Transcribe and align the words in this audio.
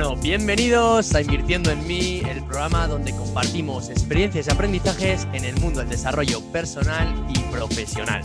Bueno, 0.00 0.14
bienvenidos 0.14 1.12
a 1.16 1.22
Invirtiendo 1.22 1.72
en 1.72 1.84
mí, 1.84 2.22
el 2.30 2.44
programa 2.44 2.86
donde 2.86 3.10
compartimos 3.10 3.88
experiencias 3.88 4.46
y 4.46 4.50
aprendizajes 4.52 5.26
en 5.32 5.44
el 5.44 5.58
mundo 5.58 5.80
del 5.80 5.88
desarrollo 5.88 6.40
personal 6.52 7.26
y 7.28 7.40
profesional. 7.50 8.22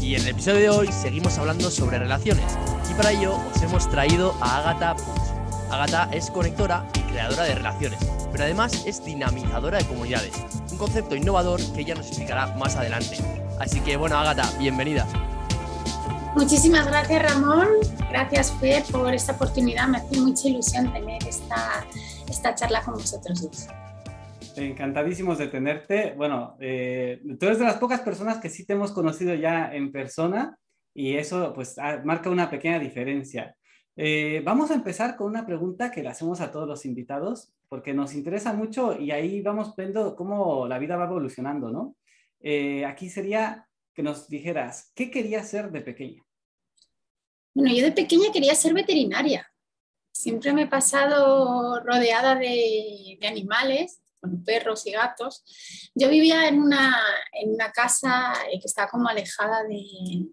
Y 0.00 0.14
en 0.14 0.22
el 0.22 0.28
episodio 0.28 0.60
de 0.60 0.68
hoy 0.70 0.92
seguimos 0.92 1.38
hablando 1.38 1.72
sobre 1.72 1.98
relaciones 1.98 2.44
y 2.88 2.94
para 2.94 3.10
ello 3.10 3.34
os 3.52 3.60
hemos 3.62 3.90
traído 3.90 4.32
a 4.40 4.58
Agatha 4.58 4.94
Puig. 4.94 5.72
Agatha 5.72 6.08
es 6.12 6.30
conectora 6.30 6.86
y 6.94 7.00
creadora 7.10 7.42
de 7.42 7.56
relaciones, 7.56 7.98
pero 8.30 8.44
además 8.44 8.84
es 8.86 9.04
dinamizadora 9.04 9.78
de 9.78 9.84
comunidades, 9.86 10.34
un 10.70 10.78
concepto 10.78 11.16
innovador 11.16 11.60
que 11.74 11.80
ella 11.80 11.96
nos 11.96 12.06
explicará 12.06 12.46
más 12.54 12.76
adelante. 12.76 13.16
Así 13.58 13.80
que 13.80 13.96
bueno, 13.96 14.18
Agatha, 14.18 14.48
bienvenida. 14.60 15.04
Muchísimas 16.36 16.86
gracias 16.86 17.22
Ramón, 17.24 17.66
gracias 18.12 18.52
Fer 18.60 18.82
por 18.92 19.14
esta 19.14 19.32
oportunidad, 19.32 19.88
me 19.88 19.96
hace 19.96 20.20
mucha 20.20 20.48
ilusión 20.48 20.92
tener 20.92 21.26
esta, 21.26 21.86
esta 22.28 22.54
charla 22.54 22.82
con 22.82 22.94
vosotros 22.94 23.40
dos. 23.40 23.68
Encantadísimos 24.54 25.38
de 25.38 25.48
tenerte. 25.48 26.12
Bueno, 26.14 26.56
eh, 26.60 27.22
tú 27.40 27.46
eres 27.46 27.58
de 27.58 27.64
las 27.64 27.76
pocas 27.76 28.00
personas 28.00 28.38
que 28.38 28.50
sí 28.50 28.66
te 28.66 28.74
hemos 28.74 28.92
conocido 28.92 29.34
ya 29.34 29.74
en 29.74 29.90
persona 29.90 30.58
y 30.92 31.16
eso 31.16 31.54
pues 31.54 31.76
marca 32.04 32.28
una 32.28 32.50
pequeña 32.50 32.78
diferencia. 32.78 33.56
Eh, 33.96 34.42
vamos 34.44 34.70
a 34.70 34.74
empezar 34.74 35.16
con 35.16 35.28
una 35.28 35.46
pregunta 35.46 35.90
que 35.90 36.02
le 36.02 36.10
hacemos 36.10 36.42
a 36.42 36.50
todos 36.50 36.68
los 36.68 36.84
invitados 36.84 37.54
porque 37.70 37.94
nos 37.94 38.14
interesa 38.14 38.52
mucho 38.52 38.98
y 38.98 39.10
ahí 39.10 39.40
vamos 39.40 39.74
viendo 39.74 40.14
cómo 40.16 40.68
la 40.68 40.78
vida 40.78 40.96
va 40.96 41.06
evolucionando, 41.06 41.70
¿no? 41.70 41.96
Eh, 42.40 42.84
aquí 42.84 43.08
sería, 43.08 43.68
que 43.94 44.02
nos 44.02 44.28
dijeras, 44.28 44.92
¿qué 44.94 45.10
querías 45.10 45.48
ser 45.48 45.70
de 45.70 45.80
pequeña? 45.80 46.22
Bueno, 47.54 47.74
yo 47.74 47.84
de 47.84 47.92
pequeña 47.92 48.32
quería 48.32 48.54
ser 48.54 48.72
veterinaria. 48.72 49.46
Siempre 50.12 50.52
me 50.52 50.62
he 50.62 50.66
pasado 50.66 51.80
rodeada 51.80 52.34
de, 52.34 53.18
animales, 53.26 54.00
con 54.20 54.44
perros 54.44 54.86
y 54.86 54.92
gatos. 54.92 55.44
Yo 55.94 56.08
vivía 56.08 56.48
en 56.48 56.60
una, 56.60 56.96
en 57.32 57.50
una 57.54 57.70
casa 57.72 58.32
eh, 58.50 58.58
que 58.60 58.66
estaba 58.66 58.88
como 58.88 59.08
alejada 59.08 59.64
de, 59.64 60.26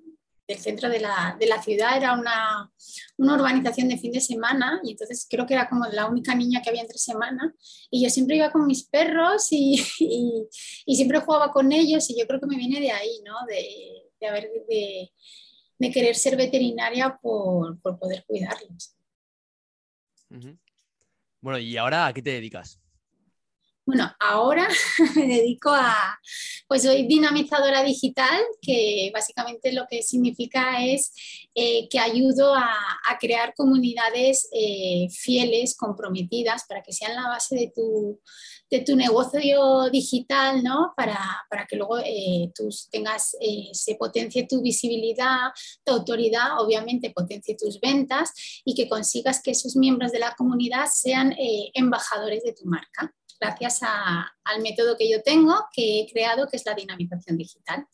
del 0.47 0.57
centro 0.57 0.89
de 0.89 0.99
la, 0.99 1.35
de 1.39 1.45
la, 1.45 1.61
ciudad, 1.61 1.95
era 1.95 2.13
una, 2.13 2.71
una 3.17 3.35
urbanización 3.35 3.87
de 3.87 3.97
fin 3.97 4.11
de 4.11 4.19
semana 4.19 4.79
y 4.83 4.91
entonces 4.91 5.27
creo 5.29 5.45
que 5.45 5.53
era 5.53 5.69
como 5.69 5.85
la 5.85 6.07
única 6.07 6.33
niña 6.33 6.61
que 6.61 6.69
había 6.69 6.81
entre 6.81 6.97
semana 6.97 7.53
y 7.91 8.03
yo 8.03 8.09
siempre 8.09 8.35
iba 8.35 8.51
con 8.51 8.65
mis 8.65 8.87
perros 8.87 9.47
y, 9.51 9.79
y, 10.85 10.95
siempre 10.95 11.19
jugaba 11.19 11.51
con 11.51 11.71
ellos 11.71 12.09
y 12.09 12.19
yo 12.19 12.25
creo 12.25 12.39
que 12.39 12.47
me 12.47 12.57
viene 12.57 12.79
de 12.79 12.91
ahí, 12.91 13.21
¿no? 13.23 13.35
De, 13.47 14.09
de, 14.19 14.27
haber, 14.27 14.49
de, 14.67 15.11
de 15.79 15.91
querer 15.91 16.15
ser 16.15 16.35
veterinaria 16.35 17.17
por, 17.21 17.79
por 17.79 17.97
poder 17.97 18.23
cuidarlos. 18.27 18.95
Bueno, 21.41 21.57
¿y 21.57 21.77
ahora 21.77 22.05
a 22.05 22.13
qué 22.13 22.21
te 22.21 22.31
dedicas? 22.31 22.79
Bueno, 23.89 24.07
ahora 24.19 24.67
me 25.15 25.25
dedico 25.25 25.71
a, 25.71 26.19
pues 26.67 26.83
soy 26.83 27.07
dinamizadora 27.07 27.83
digital, 27.83 28.39
que 28.61 29.09
básicamente 29.11 29.71
lo 29.71 29.87
que 29.89 30.03
significa 30.03 30.85
es 30.85 31.11
eh, 31.55 31.89
que 31.89 31.97
ayudo 31.97 32.53
a, 32.53 32.69
crear 33.19 33.55
comunidades 33.55 34.47
eh, 34.51 35.07
fieles, 35.09 35.75
comprometidas, 35.75 36.65
para 36.69 36.83
que 36.83 36.93
sean 36.93 37.15
la 37.15 37.29
base 37.29 37.55
de 37.55 37.71
tu, 37.75 38.21
de 38.69 38.81
tu 38.81 38.95
negocio 38.95 39.89
digital, 39.89 40.63
¿no? 40.63 40.93
Para, 40.95 41.19
para 41.49 41.65
que 41.65 41.75
luego 41.75 41.97
eh, 41.97 42.51
tengas, 42.91 43.35
se 43.73 43.95
potencie 43.95 44.45
tu 44.47 44.61
visibilidad, 44.61 45.49
tu 45.83 45.93
autoridad, 45.93 46.59
obviamente 46.59 47.09
potencie 47.09 47.57
tus 47.57 47.79
ventas 47.79 48.61
y 48.63 48.75
que 48.75 48.87
consigas 48.87 49.41
que 49.41 49.49
esos 49.49 49.75
miembros 49.75 50.11
de 50.11 50.19
la 50.19 50.35
comunidad 50.35 50.85
sean 50.93 51.35
embajadores 51.73 52.43
de 52.43 52.53
tu 52.53 52.65
marca 52.65 53.15
gracias 53.39 53.81
al 53.83 54.61
método 54.61 54.97
que 54.97 55.09
yo 55.09 55.21
tengo, 55.23 55.55
que 55.73 56.01
he 56.01 56.11
creado, 56.11 56.47
que 56.47 56.57
es 56.57 56.65
la 56.65 56.75
dinamización 56.75 57.37
digital. 57.37 57.87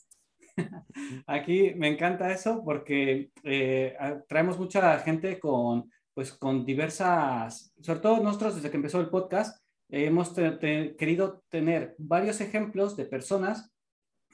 Aquí 1.28 1.74
me 1.76 1.90
encanta 1.90 2.32
eso 2.32 2.64
porque 2.64 3.32
eh, 3.44 3.96
traemos 4.28 4.58
mucha 4.58 5.00
gente 5.00 5.40
con, 5.40 5.92
pues, 6.14 6.34
con 6.34 6.66
diversas, 6.66 7.74
sobre 7.82 8.00
todo 8.00 8.22
nosotros 8.22 8.56
desde 8.56 8.70
que 8.70 8.78
empezó 8.78 9.00
el 9.00 9.10
podcast, 9.10 9.62
hemos 9.90 10.32
querido 10.32 11.44
tener 11.50 11.96
varios 11.98 12.42
ejemplos 12.42 12.98
de 12.98 13.06
personas 13.06 13.72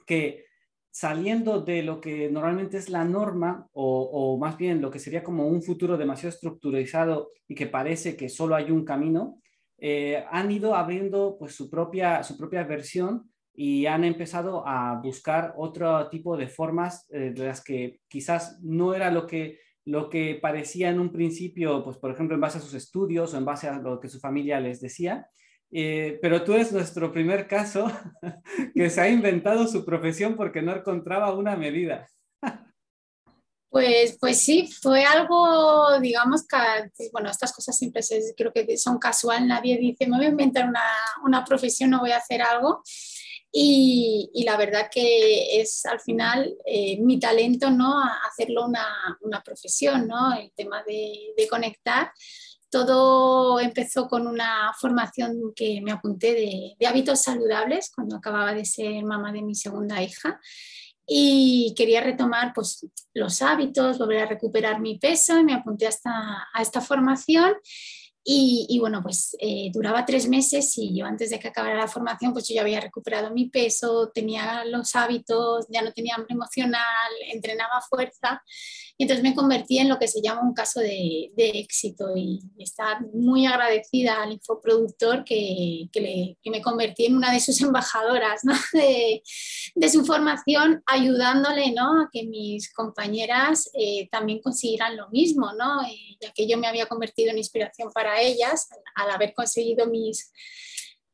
que 0.05 0.45
saliendo 0.91 1.61
de 1.61 1.83
lo 1.83 2.01
que 2.01 2.29
normalmente 2.29 2.77
es 2.77 2.89
la 2.89 3.05
norma 3.05 3.67
o, 3.71 4.01
o, 4.01 4.37
más 4.37 4.57
bien 4.57 4.81
lo 4.81 4.91
que 4.91 4.99
sería 4.99 5.23
como 5.23 5.47
un 5.47 5.61
futuro 5.61 5.97
demasiado 5.97 6.29
estructuralizado 6.29 7.31
y 7.47 7.55
que 7.55 7.67
parece 7.67 8.17
que 8.17 8.27
solo 8.27 8.55
hay 8.55 8.71
un 8.71 8.83
camino, 8.83 9.41
eh, 9.83 10.23
han 10.29 10.51
ido 10.51 10.75
abriendo 10.75 11.37
pues, 11.39 11.55
su, 11.55 11.67
propia, 11.67 12.21
su 12.21 12.37
propia 12.37 12.63
versión 12.63 13.31
y 13.51 13.87
han 13.87 14.03
empezado 14.03 14.63
a 14.65 15.01
buscar 15.01 15.55
otro 15.57 16.07
tipo 16.07 16.37
de 16.37 16.47
formas 16.47 17.07
eh, 17.09 17.31
de 17.33 17.47
las 17.47 17.63
que 17.63 17.99
quizás 18.07 18.59
no 18.61 18.93
era 18.93 19.09
lo 19.09 19.25
que, 19.25 19.57
lo 19.85 20.07
que 20.07 20.37
parecía 20.39 20.89
en 20.89 20.99
un 20.99 21.11
principio, 21.11 21.83
pues 21.83 21.97
por 21.97 22.11
ejemplo 22.11 22.35
en 22.35 22.41
base 22.41 22.59
a 22.59 22.61
sus 22.61 22.75
estudios 22.75 23.33
o 23.33 23.37
en 23.39 23.45
base 23.45 23.67
a 23.67 23.79
lo 23.79 23.99
que 23.99 24.07
su 24.07 24.19
familia 24.19 24.59
les 24.59 24.81
decía. 24.81 25.27
Eh, 25.71 26.19
pero 26.21 26.43
tú 26.43 26.53
eres 26.53 26.71
nuestro 26.71 27.11
primer 27.11 27.47
caso 27.47 27.91
que 28.75 28.89
se 28.89 29.01
ha 29.01 29.09
inventado 29.09 29.65
su 29.67 29.83
profesión 29.83 30.35
porque 30.35 30.61
no 30.61 30.75
encontraba 30.75 31.33
una 31.33 31.55
medida. 31.55 32.07
Pues, 33.71 34.17
pues 34.19 34.41
sí, 34.41 34.69
fue 34.81 35.05
algo, 35.05 35.97
digamos, 36.01 36.45
que, 36.45 36.57
bueno, 37.13 37.29
estas 37.29 37.53
cosas 37.53 37.77
siempre 37.77 38.01
creo 38.35 38.51
que 38.51 38.77
son 38.77 38.99
casual, 38.99 39.47
nadie 39.47 39.77
dice, 39.77 40.07
me 40.07 40.17
voy 40.17 40.25
a 40.25 40.29
inventar 40.29 40.67
una, 40.67 40.83
una 41.23 41.45
profesión, 41.45 41.89
no 41.89 42.01
voy 42.01 42.11
a 42.11 42.17
hacer 42.17 42.41
algo. 42.41 42.83
Y, 43.49 44.29
y, 44.33 44.43
la 44.43 44.57
verdad 44.57 44.89
que 44.91 45.61
es 45.61 45.85
al 45.85 46.01
final 46.01 46.53
eh, 46.65 46.99
mi 47.01 47.17
talento, 47.17 47.69
¿no? 47.69 47.93
hacerlo 48.29 48.65
una, 48.65 48.85
una, 49.21 49.41
profesión, 49.41 50.05
¿no? 50.05 50.33
El 50.33 50.51
tema 50.51 50.83
de, 50.83 51.33
de, 51.37 51.47
conectar. 51.47 52.11
Todo 52.69 53.59
empezó 53.61 54.07
con 54.07 54.27
una 54.27 54.73
formación 54.79 55.53
que 55.55 55.81
me 55.81 55.91
apunté 55.91 56.33
de, 56.33 56.75
de 56.77 56.87
hábitos 56.87 57.21
saludables 57.21 57.91
cuando 57.93 58.17
acababa 58.17 58.53
de 58.53 58.65
ser 58.65 59.03
mamá 59.03 59.31
de 59.31 59.41
mi 59.41 59.55
segunda 59.55 60.01
hija 60.01 60.39
y 61.07 61.73
quería 61.75 62.01
retomar 62.01 62.53
pues, 62.53 62.85
los 63.13 63.41
hábitos, 63.41 63.97
volver 63.97 64.23
a 64.23 64.25
recuperar 64.27 64.79
mi 64.79 64.97
peso 64.97 65.37
y 65.39 65.43
me 65.43 65.53
apunté 65.53 65.85
a 65.85 65.89
esta, 65.89 66.47
a 66.53 66.61
esta 66.61 66.81
formación 66.81 67.55
y, 68.23 68.77
bueno, 68.79 69.01
pues 69.01 69.35
eh, 69.39 69.71
duraba 69.73 70.05
tres 70.05 70.27
meses 70.29 70.77
y 70.77 70.95
yo 70.95 71.05
antes 71.07 71.31
de 71.31 71.39
que 71.39 71.47
acabara 71.47 71.75
la 71.75 71.87
formación, 71.87 72.33
pues 72.33 72.47
yo 72.47 72.53
ya 72.53 72.61
había 72.61 72.79
recuperado 72.79 73.31
mi 73.31 73.49
peso, 73.49 74.11
tenía 74.13 74.63
los 74.65 74.95
hábitos, 74.95 75.65
ya 75.69 75.81
no 75.81 75.91
tenía 75.91 76.15
hambre 76.15 76.35
emocional, 76.35 77.11
entrenaba 77.31 77.81
fuerza. 77.89 78.43
Y 79.01 79.05
entonces 79.05 79.23
me 79.23 79.33
convertí 79.33 79.79
en 79.79 79.89
lo 79.89 79.97
que 79.97 80.07
se 80.07 80.21
llama 80.21 80.43
un 80.43 80.53
caso 80.53 80.79
de, 80.79 81.31
éxito 81.35 82.15
y 82.15 82.39
estar 82.59 83.01
muy 83.15 83.47
agradecida 83.47 84.21
al 84.21 84.33
infoproductor 84.33 85.23
que, 85.23 85.89
que, 85.91 86.37
me 86.45 86.61
convertí 86.61 87.07
en 87.07 87.15
una 87.15 87.33
de 87.33 87.39
sus 87.39 87.59
embajadoras 87.63 88.41
de, 88.73 89.89
su 89.89 90.05
formación, 90.05 90.83
ayudándole 90.85 91.71
¿no? 91.71 91.99
a 91.99 92.09
que 92.13 92.27
mis 92.27 92.71
compañeras 92.71 93.71
eh, 93.73 94.07
también 94.11 94.39
consiguieran 94.39 94.95
lo 94.95 95.09
mismo, 95.09 95.51
¿no? 95.53 95.81
Eh, 95.81 96.17
ya 96.21 96.31
que 96.31 96.47
yo 96.47 96.59
me 96.59 96.67
había 96.67 96.85
convertido 96.85 97.31
en 97.31 97.39
inspiración 97.39 97.91
para 97.91 98.21
ellas 98.21 98.69
al 98.93 99.09
haber 99.09 99.33
conseguido 99.33 99.87
mis, 99.87 100.31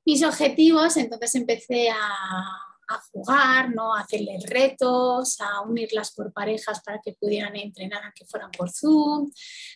mis 0.06 0.24
objetivos, 0.24 0.98
entonces 0.98 1.36
empecé 1.36 1.90
a, 1.90 2.67
a 2.88 3.00
jugar, 3.12 3.74
¿no? 3.74 3.94
a 3.94 4.02
hacerles 4.02 4.46
retos, 4.46 5.40
a 5.42 5.62
unirlas 5.62 6.14
por 6.14 6.32
parejas 6.32 6.82
para 6.84 7.00
que 7.04 7.14
pudieran 7.14 7.56
entrenar 7.56 8.04
a 8.04 8.14
que 8.14 8.26
fueran 8.26 8.52
por 8.52 8.72
Zoom, 8.72 9.32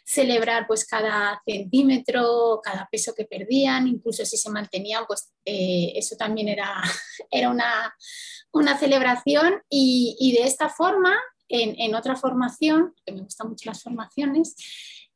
celebrar 0.06 0.66
pues 0.68 0.86
cada 0.86 1.42
centímetro, 1.46 2.62
cada 2.64 2.88
peso 2.92 3.14
que 3.16 3.26
perdían, 3.26 3.88
incluso 3.88 4.26
si 4.26 4.38
se 4.38 4.50
mantenían, 4.50 5.06
pues 5.08 5.32
eh, 5.46 5.94
eso 5.96 6.16
también 6.16 6.48
era, 6.48 6.82
era 7.32 7.50
una, 7.50 7.94
una 8.52 8.78
celebración 8.78 9.62
y, 9.70 10.16
y, 10.20 10.34
de 10.34 10.44
esta 10.44 10.70
forma, 10.70 11.16
en, 11.48 11.80
en 11.80 11.96
otra 11.96 12.16
formación, 12.16 12.94
que 13.06 13.12
me 13.12 13.22
gustan 13.22 13.50
mucho 13.50 13.70
las 13.70 13.82
formaciones, 13.82 14.56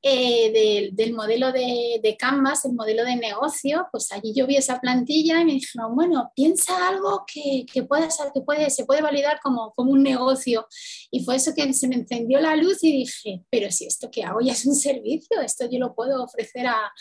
eh, 0.07 0.91
del, 0.93 1.13
modelo 1.15 1.51
de, 1.51 2.15
Canvas, 2.19 2.63
el 2.65 2.73
modelo 2.73 3.03
de 3.03 3.15
negocio, 3.15 3.87
pues 3.91 4.11
allí 4.11 4.35
yo 4.35 4.45
vi 4.45 4.55
esa 4.55 4.79
plantilla 4.79 5.41
y 5.41 5.45
me 5.45 5.53
dijeron, 5.53 5.95
bueno, 5.95 6.31
piensa 6.35 6.87
algo 6.87 7.23
que, 7.25 7.65
que, 7.65 7.81
pueda 7.81 8.07
que 8.31 8.41
puede, 8.41 8.69
se 8.69 8.85
puede 8.85 9.01
validar 9.01 9.39
como, 9.41 9.73
como 9.73 9.91
un 9.91 10.03
negocio. 10.03 10.67
Y 11.09 11.23
fue 11.23 11.37
eso 11.37 11.55
que 11.55 11.73
se 11.73 11.87
me 11.87 11.95
encendió 11.95 12.39
la 12.39 12.55
luz 12.55 12.83
y 12.83 12.91
dije, 12.91 13.43
pero 13.49 13.71
si 13.71 13.87
esto 13.87 14.11
que 14.11 14.23
hago 14.23 14.41
ya 14.41 14.51
es 14.51 14.67
un 14.67 14.75
servicio, 14.75 15.41
esto 15.41 15.67
yo 15.67 15.79
lo 15.79 15.95
puedo 15.95 16.23
ofrecer 16.23 16.67
a, 16.67 16.93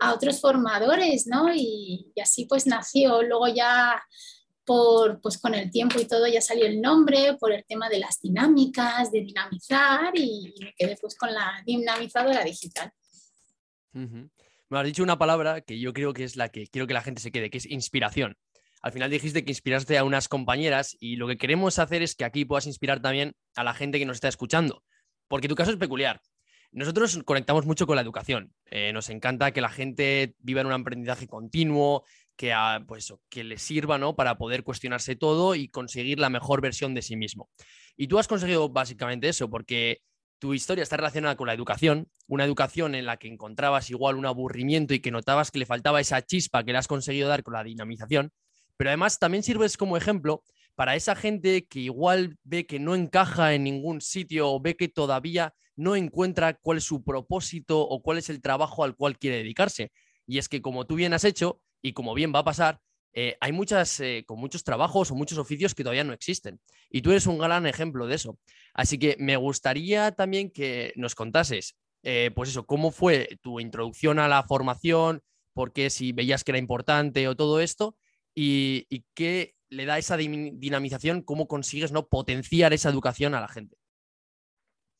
a 0.00 0.14
otros 0.14 0.40
formadores, 0.40 1.28
¿no? 1.28 1.54
Y, 1.54 2.10
y 2.12 2.20
así 2.20 2.46
pues 2.46 2.66
nació. 2.66 3.22
Luego 3.22 3.46
ya 3.46 4.02
por, 4.68 5.18
pues 5.22 5.38
con 5.38 5.54
el 5.54 5.70
tiempo 5.70 5.98
y 5.98 6.04
todo 6.04 6.26
ya 6.26 6.42
salió 6.42 6.66
el 6.66 6.82
nombre, 6.82 7.38
por 7.40 7.52
el 7.52 7.64
tema 7.64 7.88
de 7.88 8.00
las 8.00 8.20
dinámicas, 8.20 9.10
de 9.10 9.22
dinamizar 9.22 10.12
y, 10.14 10.52
me 10.60 10.74
quedé 10.76 10.98
pues 11.00 11.16
con 11.16 11.32
la 11.32 11.62
dinamizadora 11.64 12.44
digital. 12.44 12.92
Me 13.92 14.78
has 14.78 14.84
dicho 14.84 15.02
una 15.02 15.18
palabra 15.18 15.62
que 15.62 15.80
yo 15.80 15.94
creo 15.94 16.12
que 16.12 16.24
es 16.24 16.36
la 16.36 16.50
que 16.50 16.66
quiero 16.66 16.86
que 16.86 16.92
la 16.92 17.00
gente 17.00 17.22
se 17.22 17.32
quede, 17.32 17.48
que 17.48 17.56
es 17.56 17.64
inspiración. 17.64 18.36
Al 18.82 18.92
final 18.92 19.10
dijiste 19.10 19.42
que 19.42 19.52
inspiraste 19.52 19.96
a 19.96 20.04
unas 20.04 20.28
compañeras 20.28 20.94
y 21.00 21.16
lo 21.16 21.26
que 21.26 21.38
queremos 21.38 21.78
hacer 21.78 22.02
es 22.02 22.14
que 22.14 22.26
aquí 22.26 22.44
puedas 22.44 22.66
inspirar 22.66 23.00
también 23.00 23.34
a 23.56 23.64
la 23.64 23.72
gente 23.72 23.98
que 23.98 24.04
nos 24.04 24.18
está 24.18 24.28
escuchando, 24.28 24.84
porque 25.28 25.48
tu 25.48 25.54
caso 25.54 25.70
es 25.70 25.78
peculiar. 25.78 26.20
Nosotros 26.72 27.20
conectamos 27.24 27.64
mucho 27.64 27.86
con 27.86 27.96
la 27.96 28.02
educación. 28.02 28.52
Eh, 28.66 28.92
nos 28.92 29.08
encanta 29.08 29.50
que 29.52 29.62
la 29.62 29.70
gente 29.70 30.34
viva 30.40 30.60
en 30.60 30.66
un 30.66 30.74
aprendizaje 30.74 31.26
continuo, 31.26 32.04
que, 32.38 32.54
pues, 32.86 33.12
que 33.28 33.42
le 33.42 33.58
sirva 33.58 33.98
¿no? 33.98 34.14
para 34.14 34.38
poder 34.38 34.62
cuestionarse 34.62 35.16
todo 35.16 35.56
y 35.56 35.68
conseguir 35.68 36.20
la 36.20 36.30
mejor 36.30 36.60
versión 36.62 36.94
de 36.94 37.02
sí 37.02 37.16
mismo. 37.16 37.50
Y 37.96 38.06
tú 38.06 38.18
has 38.18 38.28
conseguido 38.28 38.68
básicamente 38.68 39.28
eso, 39.28 39.50
porque 39.50 40.02
tu 40.38 40.54
historia 40.54 40.84
está 40.84 40.96
relacionada 40.96 41.36
con 41.36 41.48
la 41.48 41.52
educación, 41.52 42.08
una 42.28 42.44
educación 42.44 42.94
en 42.94 43.06
la 43.06 43.16
que 43.16 43.26
encontrabas 43.26 43.90
igual 43.90 44.14
un 44.14 44.24
aburrimiento 44.24 44.94
y 44.94 45.00
que 45.00 45.10
notabas 45.10 45.50
que 45.50 45.58
le 45.58 45.66
faltaba 45.66 46.00
esa 46.00 46.24
chispa 46.24 46.62
que 46.62 46.70
le 46.70 46.78
has 46.78 46.86
conseguido 46.86 47.28
dar 47.28 47.42
con 47.42 47.54
la 47.54 47.64
dinamización, 47.64 48.30
pero 48.76 48.90
además 48.90 49.18
también 49.18 49.42
sirves 49.42 49.76
como 49.76 49.96
ejemplo 49.96 50.44
para 50.76 50.94
esa 50.94 51.16
gente 51.16 51.66
que 51.66 51.80
igual 51.80 52.38
ve 52.44 52.66
que 52.66 52.78
no 52.78 52.94
encaja 52.94 53.52
en 53.52 53.64
ningún 53.64 54.00
sitio 54.00 54.52
o 54.52 54.60
ve 54.60 54.76
que 54.76 54.86
todavía 54.86 55.54
no 55.74 55.96
encuentra 55.96 56.54
cuál 56.54 56.78
es 56.78 56.84
su 56.84 57.02
propósito 57.02 57.80
o 57.80 58.00
cuál 58.00 58.18
es 58.18 58.30
el 58.30 58.40
trabajo 58.40 58.84
al 58.84 58.94
cual 58.94 59.18
quiere 59.18 59.38
dedicarse. 59.38 59.90
Y 60.24 60.38
es 60.38 60.48
que 60.48 60.62
como 60.62 60.86
tú 60.86 60.94
bien 60.94 61.14
has 61.14 61.24
hecho 61.24 61.60
y 61.82 61.92
como 61.92 62.14
bien 62.14 62.32
va 62.34 62.40
a 62.40 62.44
pasar, 62.44 62.80
eh, 63.12 63.36
hay 63.40 63.52
muchas, 63.52 63.98
eh, 64.00 64.24
con 64.26 64.38
muchos 64.38 64.64
trabajos 64.64 65.10
o 65.10 65.14
muchos 65.14 65.38
oficios 65.38 65.74
que 65.74 65.82
todavía 65.82 66.04
no 66.04 66.12
existen. 66.12 66.60
Y 66.90 67.02
tú 67.02 67.10
eres 67.10 67.26
un 67.26 67.38
gran 67.38 67.66
ejemplo 67.66 68.06
de 68.06 68.14
eso. 68.14 68.38
Así 68.74 68.98
que 68.98 69.16
me 69.18 69.36
gustaría 69.36 70.12
también 70.12 70.50
que 70.50 70.92
nos 70.96 71.14
contases, 71.14 71.76
eh, 72.02 72.30
pues 72.34 72.50
eso, 72.50 72.66
cómo 72.66 72.90
fue 72.90 73.38
tu 73.42 73.60
introducción 73.60 74.18
a 74.18 74.28
la 74.28 74.44
formación, 74.44 75.22
por 75.52 75.72
qué 75.72 75.90
si 75.90 76.12
veías 76.12 76.44
que 76.44 76.52
era 76.52 76.58
importante 76.58 77.26
o 77.26 77.34
todo 77.34 77.60
esto, 77.60 77.96
y, 78.34 78.86
y 78.88 79.04
qué 79.14 79.54
le 79.68 79.84
da 79.84 79.98
esa 79.98 80.16
dinamización, 80.16 81.22
cómo 81.22 81.48
consigues 81.48 81.92
¿no? 81.92 82.06
potenciar 82.06 82.72
esa 82.72 82.88
educación 82.88 83.34
a 83.34 83.40
la 83.40 83.48
gente. 83.48 83.76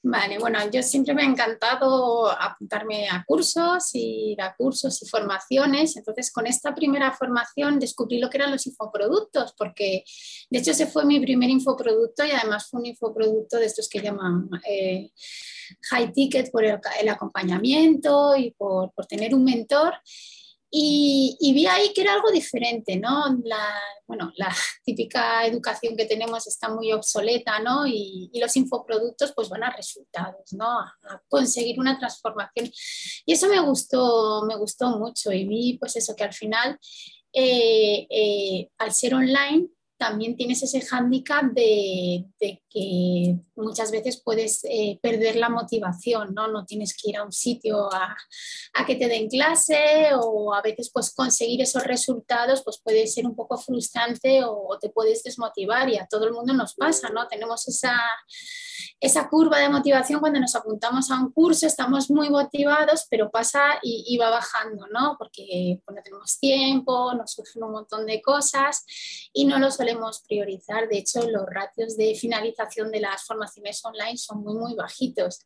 Vale, 0.01 0.39
bueno, 0.39 0.61
yo 0.71 0.81
siempre 0.81 1.13
me 1.13 1.23
ha 1.23 1.27
encantado 1.27 2.31
apuntarme 2.31 3.09
a 3.09 3.25
cursos 3.27 3.91
y 3.95 4.37
a 4.41 4.55
cursos 4.57 5.03
y 5.03 5.09
formaciones. 5.09 5.97
Entonces, 5.97 6.31
con 6.31 6.47
esta 6.47 6.73
primera 6.73 7.13
formación 7.13 7.81
descubrí 7.81 8.21
lo 8.21 8.31
que 8.31 8.37
eran 8.37 8.53
los 8.53 8.67
infoproductos, 8.69 9.55
porque 9.59 10.05
de 10.51 10.59
hecho 10.59 10.71
ese 10.71 10.87
fue 10.87 11.05
mi 11.05 11.19
primer 11.19 11.51
infoproducto 11.51 12.25
y 12.25 12.31
además 12.31 12.69
fue 12.71 12.81
un 12.81 12.87
infoproducto 12.87 13.57
de 13.57 13.67
estos 13.67 13.89
que 13.89 14.01
llaman 14.01 14.49
eh, 14.69 15.11
high 15.91 16.13
ticket 16.13 16.53
por 16.53 16.65
el, 16.65 16.79
acompañamiento 17.09 18.37
y 18.37 18.53
por, 18.53 18.93
por 18.93 19.07
tener 19.07 19.35
un 19.35 19.45
mentor. 19.45 19.95
Y, 20.71 21.53
vi 21.55 21.67
ahí 21.67 21.93
que 21.95 22.03
era 22.03 22.13
algo 22.13 22.31
diferente, 22.31 22.97
¿no? 22.97 23.25
La, 23.43 23.81
bueno, 24.07 24.33
la 24.37 24.49
típica 24.85 25.47
educación 25.47 25.97
que 25.97 26.05
tenemos 26.05 26.47
está 26.47 26.69
muy 26.69 26.93
obsoleta, 26.93 27.59
¿no? 27.61 27.87
Y, 27.87 28.31
los 28.35 28.57
infoproductos 28.57 29.33
pues 29.35 29.49
van 29.49 29.65
a 29.65 29.75
resultados, 29.75 30.53
¿no? 30.53 30.67
A, 30.67 30.95
conseguir 31.29 31.81
una 31.81 31.99
transformación. 31.99 32.71
Y 33.25 33.33
eso 33.33 33.49
me 33.49 33.61
gustó, 33.61 34.43
me 34.47 34.57
gustó 34.57 34.99
mucho 34.99 35.33
y 35.33 35.47
vi 35.47 35.79
pues 35.79 35.97
eso 35.97 36.15
que 36.15 36.25
al 36.25 36.33
final, 36.33 36.79
eh, 37.33 38.07
eh, 38.11 38.69
al 38.79 38.93
ser 38.93 39.15
online, 39.15 39.69
también 39.99 40.37
tienes 40.37 40.63
ese 40.63 40.81
hándicap 40.81 41.47
de, 41.53 42.27
que 42.71 43.37
muchas 43.57 43.91
veces 43.91 44.21
puedes 44.23 44.63
eh, 44.65 44.99
perder 45.03 45.37
la 45.37 45.49
motivación, 45.49 46.35
¿no? 46.35 46.49
No 46.49 46.67
tienes 46.67 46.95
que 46.95 47.11
ir 47.11 47.17
a 47.17 47.25
un 47.25 47.33
sitio 47.33 47.89
a, 47.93 48.17
que 48.87 48.97
te 48.97 49.09
den 49.09 49.29
clase 49.29 50.11
o 50.19 50.55
a 50.55 50.63
veces 50.63 50.91
pues 50.93 51.13
conseguir 51.15 51.61
esos 51.61 51.85
resultados 51.85 52.63
pues 52.65 52.81
puede 52.83 53.07
ser 53.07 53.27
un 53.27 53.35
poco 53.35 53.59
frustrante 53.59 54.43
o, 54.45 54.79
te 54.81 54.89
puedes 54.91 55.23
desmotivar 55.23 55.89
y 55.89 55.99
a 55.99 56.07
todo 56.07 56.27
el 56.27 56.33
mundo 56.33 56.55
nos 56.55 56.75
pasa, 56.75 57.09
¿no? 57.11 57.27
Tenemos 57.27 57.67
esa, 57.69 57.99
esa 59.01 59.29
curva 59.29 59.59
de 59.59 59.69
motivación 59.69 60.21
cuando 60.21 60.41
nos 60.41 60.55
apuntamos 60.55 61.11
a 61.11 61.21
un 61.21 61.33
curso, 61.33 61.67
estamos 61.67 62.11
muy 62.11 62.31
motivados, 62.31 63.07
pero 63.11 63.31
pasa 63.31 63.79
y, 63.83 64.17
va 64.19 64.31
bajando, 64.31 64.87
¿no? 64.93 65.17
Porque 65.19 65.81
no 65.89 66.03
tenemos 66.03 66.39
tiempo, 66.39 67.13
nos 67.15 67.33
surgen 67.33 67.65
un 67.65 67.73
montón 67.73 68.07
de 68.07 68.23
cosas 68.23 68.85
y 69.33 69.45
no 69.45 69.59
lo 69.59 69.71
solemos 69.71 70.23
priorizar. 70.27 70.89
De 70.89 70.99
hecho, 70.99 71.29
los 71.29 71.45
ratios 71.47 71.97
de 71.97 72.15
finalización 72.15 72.59
de 72.77 73.01
las 73.01 73.25
formaciones 73.25 73.85
online 73.85 74.17
son 74.17 74.43
muy, 74.43 74.55
muy 74.55 74.75
bajitos. 74.75 75.41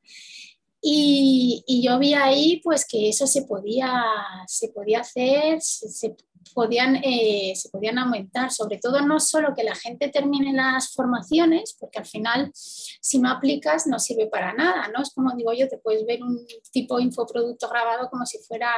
Y, 0.84 1.80
yo 1.84 1.98
vi 2.00 2.14
ahí 2.14 2.60
pues 2.62 2.84
que 2.84 3.08
eso 3.08 3.26
se 3.26 3.42
podía, 3.42 4.04
se 4.48 4.68
podía 4.68 5.00
hacer, 5.00 5.60
se, 5.60 6.16
podían, 6.54 6.96
eh, 7.04 7.52
se 7.54 7.68
podían 7.68 7.98
aumentar, 7.98 8.50
sobre 8.50 8.78
todo 8.78 9.00
no 9.00 9.20
solo 9.20 9.54
que 9.54 9.62
la 9.62 9.76
gente 9.76 10.08
termine 10.08 10.52
las 10.52 10.92
formaciones, 10.92 11.76
porque 11.78 12.00
al 12.00 12.06
final 12.06 12.50
si 12.54 13.20
no 13.20 13.30
aplicas 13.30 13.86
no 13.86 14.00
sirve 14.00 14.26
para 14.26 14.54
nada, 14.54 14.88
¿no? 14.88 15.02
Es 15.02 15.14
como 15.14 15.34
digo 15.36 15.52
yo, 15.52 15.68
te 15.68 15.78
puedes 15.78 16.04
ver 16.04 16.20
un 16.22 16.44
tipo 16.72 16.98
infoproducto 16.98 17.68
grabado 17.68 18.10
como 18.10 18.26
si 18.26 18.38
fuera 18.38 18.68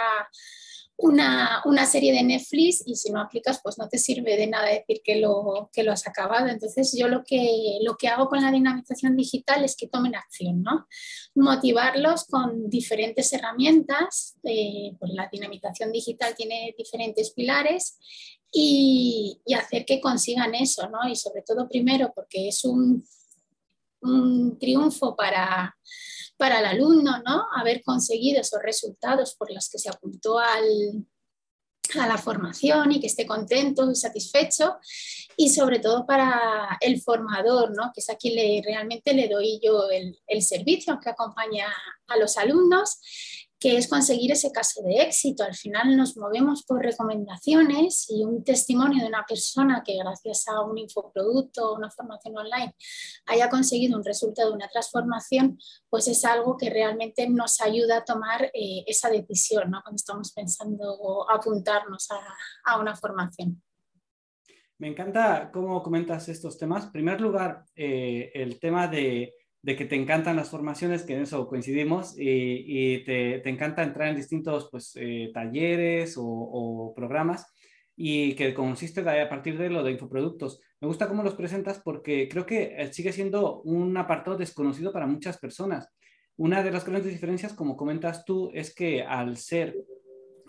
una, 0.96 1.86
serie 1.86 2.12
de 2.12 2.22
Netflix 2.22 2.82
y 2.86 2.96
si 2.96 3.10
no 3.10 3.20
aplicas, 3.20 3.60
pues 3.62 3.78
no 3.78 3.88
te 3.88 3.98
sirve 3.98 4.36
de 4.36 4.46
nada 4.46 4.68
decir 4.68 5.00
que 5.02 5.16
lo, 5.16 5.70
que 5.72 5.82
lo 5.82 5.92
has 5.92 6.06
acabado. 6.06 6.48
Entonces, 6.48 6.94
yo 6.96 7.08
lo 7.08 7.24
que, 7.24 7.78
lo 7.82 7.96
que 7.96 8.08
hago 8.08 8.28
con 8.28 8.40
la 8.40 8.50
dinamización 8.50 9.16
digital 9.16 9.64
es 9.64 9.76
que 9.76 9.88
tomen 9.88 10.14
acción, 10.14 10.62
¿no? 10.62 10.86
Motivarlos 11.34 12.24
con 12.24 12.70
diferentes 12.70 13.32
herramientas, 13.32 14.36
eh, 14.44 14.92
pues 14.98 15.12
la 15.14 15.28
dinamización 15.30 15.92
digital 15.92 16.34
tiene 16.36 16.74
diferentes 16.78 17.32
pilares 17.32 17.98
y, 18.52 19.40
hacer 19.56 19.84
que 19.84 20.00
consigan 20.00 20.54
eso, 20.54 20.88
¿no? 20.88 21.08
Y 21.08 21.16
sobre 21.16 21.42
todo 21.42 21.68
primero 21.68 22.12
porque 22.14 22.48
es 22.48 22.64
un, 22.64 23.04
un 24.04 24.58
triunfo 24.58 25.16
para 25.16 25.74
para 26.36 26.58
el 26.58 26.66
alumno, 26.66 27.22
¿no? 27.24 27.46
Haber 27.56 27.82
conseguido 27.82 28.40
esos 28.40 28.60
resultados 28.62 29.34
por 29.36 29.52
los 29.52 29.68
que 29.68 29.78
se 29.78 29.88
apuntó 29.88 30.38
al, 30.38 31.06
a 31.98 32.06
la 32.06 32.18
formación 32.18 32.92
y 32.92 33.00
que 33.00 33.06
esté 33.06 33.26
contento 33.26 33.90
y 33.90 33.94
satisfecho 33.94 34.76
y 35.36 35.50
sobre 35.50 35.78
todo 35.78 36.06
para 36.06 36.78
el 36.80 37.00
formador, 37.00 37.74
¿no? 37.76 37.92
que 37.94 38.00
es 38.00 38.10
a 38.10 38.16
quien 38.16 38.34
le, 38.34 38.62
realmente 38.64 39.12
le 39.12 39.28
doy 39.28 39.60
yo 39.62 39.90
el, 39.90 40.18
el 40.26 40.42
servicio 40.42 40.98
que 41.00 41.10
acompaña 41.10 41.66
a 42.08 42.16
los 42.16 42.36
alumnos 42.36 42.98
que 43.64 43.78
es 43.78 43.88
conseguir 43.88 44.30
ese 44.30 44.52
caso 44.52 44.82
de 44.82 44.96
éxito. 44.96 45.42
Al 45.42 45.54
final 45.54 45.96
nos 45.96 46.18
movemos 46.18 46.64
por 46.64 46.82
recomendaciones 46.82 48.04
y 48.10 48.22
un 48.22 48.44
testimonio 48.44 49.00
de 49.02 49.08
una 49.08 49.24
persona 49.26 49.82
que 49.82 49.96
gracias 49.96 50.46
a 50.48 50.60
un 50.60 50.76
infoproducto 50.76 51.70
o 51.70 51.76
una 51.78 51.90
formación 51.90 52.36
online 52.36 52.76
haya 53.24 53.48
conseguido 53.48 53.96
un 53.96 54.04
resultado, 54.04 54.52
una 54.52 54.68
transformación, 54.68 55.58
pues 55.88 56.08
es 56.08 56.26
algo 56.26 56.58
que 56.58 56.68
realmente 56.68 57.26
nos 57.30 57.58
ayuda 57.62 57.96
a 57.96 58.04
tomar 58.04 58.50
eh, 58.52 58.84
esa 58.86 59.08
decisión 59.08 59.70
¿no? 59.70 59.80
cuando 59.82 59.96
estamos 59.96 60.30
pensando 60.34 61.26
apuntarnos 61.30 62.08
a, 62.66 62.78
una 62.78 62.94
formación. 62.94 63.62
Me 64.76 64.88
encanta 64.88 65.50
cómo 65.50 65.82
comentas 65.82 66.28
estos 66.28 66.58
temas. 66.58 66.84
En 66.84 66.92
primer 66.92 67.18
lugar, 67.18 67.64
eh, 67.74 68.30
el 68.34 68.60
tema 68.60 68.88
de 68.88 69.32
de 69.64 69.76
que 69.76 69.86
te 69.86 69.96
encantan 69.96 70.36
las 70.36 70.50
formaciones, 70.50 71.04
que 71.04 71.14
en 71.14 71.22
eso 71.22 71.48
coincidimos, 71.48 72.14
y, 72.18 73.02
te, 73.04 73.38
te, 73.38 73.48
encanta 73.48 73.82
entrar 73.82 74.08
en 74.08 74.16
distintos 74.16 74.68
pues, 74.70 74.92
eh, 74.96 75.30
talleres 75.32 76.16
o, 76.18 76.92
programas, 76.94 77.50
y 77.96 78.34
que 78.34 78.52
consiste 78.52 79.00
a 79.08 79.28
partir 79.30 79.56
de 79.56 79.70
lo 79.70 79.82
de 79.82 79.92
infoproductos. 79.92 80.60
Me 80.82 80.86
gusta 80.86 81.08
cómo 81.08 81.22
los 81.22 81.34
presentas 81.34 81.80
porque 81.82 82.28
creo 82.28 82.44
que 82.44 82.74
eh, 82.76 82.92
sigue 82.92 83.10
siendo 83.10 83.62
un 83.62 83.96
apartado 83.96 84.36
desconocido 84.36 84.92
para 84.92 85.06
muchas 85.06 85.38
personas. 85.38 85.88
Una 86.36 86.62
de 86.62 86.70
las 86.70 86.84
grandes 86.84 87.10
diferencias, 87.10 87.54
como 87.54 87.74
comentas 87.74 88.26
tú, 88.26 88.50
es 88.52 88.74
que 88.74 89.02
al 89.02 89.38
ser 89.38 89.74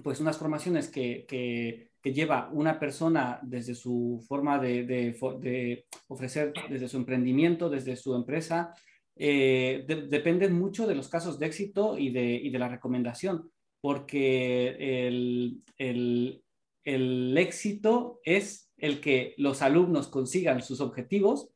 pues 0.04 0.20
unas 0.20 0.38
formaciones 0.38 0.90
que, 0.90 1.26
que, 1.26 1.90
lleva 2.12 2.52
una 2.54 2.78
persona 2.80 3.40
desde 3.42 3.74
su 3.74 4.24
forma 4.28 4.60
de, 4.60 4.84
de, 4.84 5.18
de, 5.40 5.86
ofrecer, 6.08 6.54
desde 6.70 6.88
su 6.88 6.98
emprendimiento, 6.98 7.68
desde 7.68 7.96
su 7.96 8.14
empresa, 8.14 8.76
eh, 9.18 9.86
dependen 9.88 10.54
mucho 10.54 10.88
de 10.88 10.96
los 10.96 11.08
casos 11.08 11.40
de 11.40 11.46
éxito 11.46 11.98
y 11.98 12.12
de, 12.12 12.60
la 12.60 12.68
recomendación, 12.68 13.50
porque 13.80 15.08
el, 15.08 16.44
éxito 16.84 18.20
es 18.24 18.72
el 18.78 19.00
que 19.00 19.34
los 19.38 19.62
alumnos 19.62 20.08
consigan 20.08 20.62
sus 20.62 20.82
objetivos. 20.82 21.50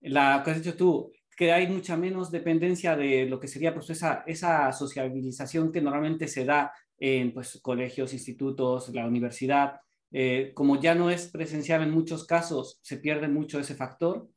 La 0.00 0.42
que 0.44 0.50
has 0.50 0.62
dicho 0.62 0.76
tú, 0.76 1.12
que 1.36 1.52
hay 1.52 1.66
mucha 1.68 1.96
menos 1.96 2.30
dependencia 2.30 2.96
de 2.96 3.26
lo 3.26 3.40
que 3.40 3.48
sería 3.48 3.72
pues, 3.72 3.88
esa, 3.90 4.24
esa 4.26 4.72
sociabilización 4.72 5.72
que 5.72 5.80
normalmente 5.80 6.28
se 6.28 6.44
da 6.44 6.72
en 6.98 7.32
pues, 7.32 7.58
colegios, 7.62 8.12
institutos, 8.12 8.90
la 8.90 9.06
universidad. 9.06 9.80
Eh, 10.10 10.52
como 10.54 10.78
ya 10.78 10.94
no 10.94 11.10
es 11.10 11.28
presencial 11.28 11.82
en 11.82 11.90
muchos 11.90 12.26
casos, 12.26 12.78
se 12.82 12.98
pierde 12.98 13.28
mucho 13.28 13.58
ese 13.58 13.74
factor 13.74 14.28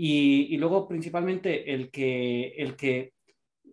y, 0.00 0.56
luego 0.58 0.86
principalmente 0.86 1.74
el 1.74 1.90
que, 1.90 2.50
el 2.56 2.76
que 2.76 3.14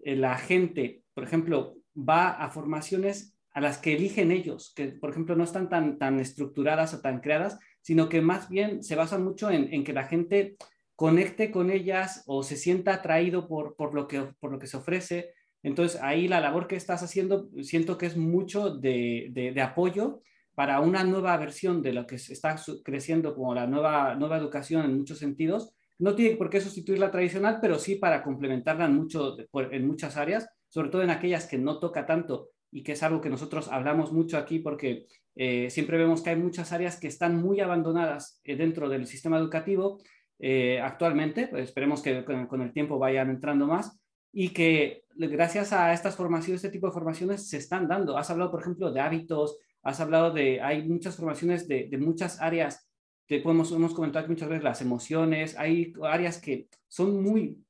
la 0.03 0.39
gente, 0.39 1.03
por 1.13 1.23
ejemplo, 1.23 1.75
va 1.95 2.31
a 2.31 2.49
formaciones 2.49 3.37
a 3.51 3.61
las 3.61 3.77
que 3.77 3.93
eligen 3.93 4.31
ellos, 4.31 4.73
que 4.75 4.87
por 4.87 5.11
ejemplo 5.11 5.35
no 5.35 5.43
están 5.43 5.69
tan, 5.69 5.99
tan 5.99 6.19
estructuradas 6.19 6.95
o 6.95 7.01
tan 7.01 7.21
creadas, 7.21 7.59
sino 7.81 8.09
que 8.09 8.21
más 8.21 8.49
bien 8.49 8.83
se 8.83 8.95
basan 8.95 9.23
mucho 9.23 9.51
en, 9.51 9.71
en 9.71 9.83
que 9.83 9.93
la 9.93 10.05
gente 10.05 10.55
conecte 10.95 11.51
con 11.51 11.69
ellas 11.69 12.23
o 12.25 12.41
se 12.41 12.57
sienta 12.57 12.95
atraído 12.95 13.47
por, 13.47 13.75
por, 13.75 13.93
lo, 13.93 14.07
que, 14.07 14.21
por 14.39 14.51
lo 14.51 14.57
que 14.57 14.67
se 14.67 14.77
ofrece. 14.77 15.29
Entonces 15.61 16.01
ahí 16.01 16.27
la 16.27 16.41
labor 16.41 16.65
que 16.67 16.75
estás 16.75 17.03
haciendo 17.03 17.49
siento 17.61 17.99
que 17.99 18.07
es 18.07 18.17
mucho 18.17 18.71
de, 18.71 19.27
de, 19.29 19.51
de 19.51 19.61
apoyo 19.61 20.21
para 20.55 20.79
una 20.79 21.03
nueva 21.03 21.37
versión 21.37 21.83
de 21.83 21.93
lo 21.93 22.07
que 22.07 22.15
está 22.15 22.55
creciendo 22.83 23.35
como 23.35 23.53
la 23.53 23.67
nueva, 23.67 24.15
nueva 24.15 24.37
educación 24.37 24.85
en 24.85 24.97
muchos 24.97 25.19
sentidos. 25.19 25.75
No 25.97 26.15
tiene 26.15 26.35
por 26.35 26.49
qué 26.49 26.59
sustituir 26.59 26.99
la 26.99 27.11
tradicional, 27.11 27.59
pero 27.61 27.79
sí 27.79 27.95
para 27.95 28.23
complementarla 28.23 28.85
en, 28.85 28.95
mucho, 28.95 29.37
en 29.53 29.87
muchas 29.87 30.17
áreas, 30.17 30.47
sobre 30.67 30.89
todo 30.89 31.03
en 31.03 31.09
aquellas 31.09 31.47
que 31.47 31.57
no 31.57 31.79
toca 31.79 32.05
tanto 32.05 32.49
y 32.71 32.83
que 32.83 32.91
es 32.91 33.03
algo 33.03 33.21
que 33.21 33.29
nosotros 33.29 33.69
hablamos 33.69 34.11
mucho 34.11 34.37
aquí 34.37 34.59
porque 34.59 35.05
eh, 35.35 35.69
siempre 35.69 35.97
vemos 35.97 36.21
que 36.21 36.31
hay 36.31 36.35
muchas 36.35 36.73
áreas 36.73 36.99
que 36.99 37.07
están 37.07 37.41
muy 37.41 37.61
abandonadas 37.61 38.41
eh, 38.43 38.57
dentro 38.57 38.89
del 38.89 39.07
sistema 39.07 39.37
educativo 39.37 40.01
eh, 40.39 40.81
actualmente, 40.81 41.47
pues 41.47 41.63
esperemos 41.63 42.01
que 42.01 42.25
con, 42.25 42.61
el 42.61 42.73
tiempo 42.73 42.99
vayan 42.99 43.29
entrando 43.29 43.67
más 43.67 43.97
y 44.33 44.49
que 44.49 45.05
gracias 45.15 45.71
a 45.71 45.93
estas 45.93 46.17
formaciones, 46.17 46.63
este 46.63 46.73
tipo 46.73 46.87
de 46.87 46.93
formaciones 46.93 47.47
se 47.47 47.57
están 47.57 47.87
dando. 47.87 48.17
Has 48.17 48.29
hablado, 48.29 48.51
por 48.51 48.61
ejemplo, 48.61 48.91
de 48.91 48.99
hábitos, 48.99 49.57
has 49.81 50.01
hablado 50.01 50.31
de, 50.31 50.59
hay 50.59 50.85
muchas 50.85 51.15
formaciones 51.15 51.69
de 51.69 51.97
muchas 51.97 52.41
áreas, 52.41 52.89
que 53.27 53.39
podemos, 53.39 53.71
hemos 53.71 53.93
comentado 53.93 54.27
muchas 54.27 54.49
veces 54.49 54.63
las 54.63 54.81
emociones, 54.81 55.57
hay 55.57 55.93
áreas 56.03 56.39
que 56.39 56.67
son 56.87 57.21
muy, 57.23 57.63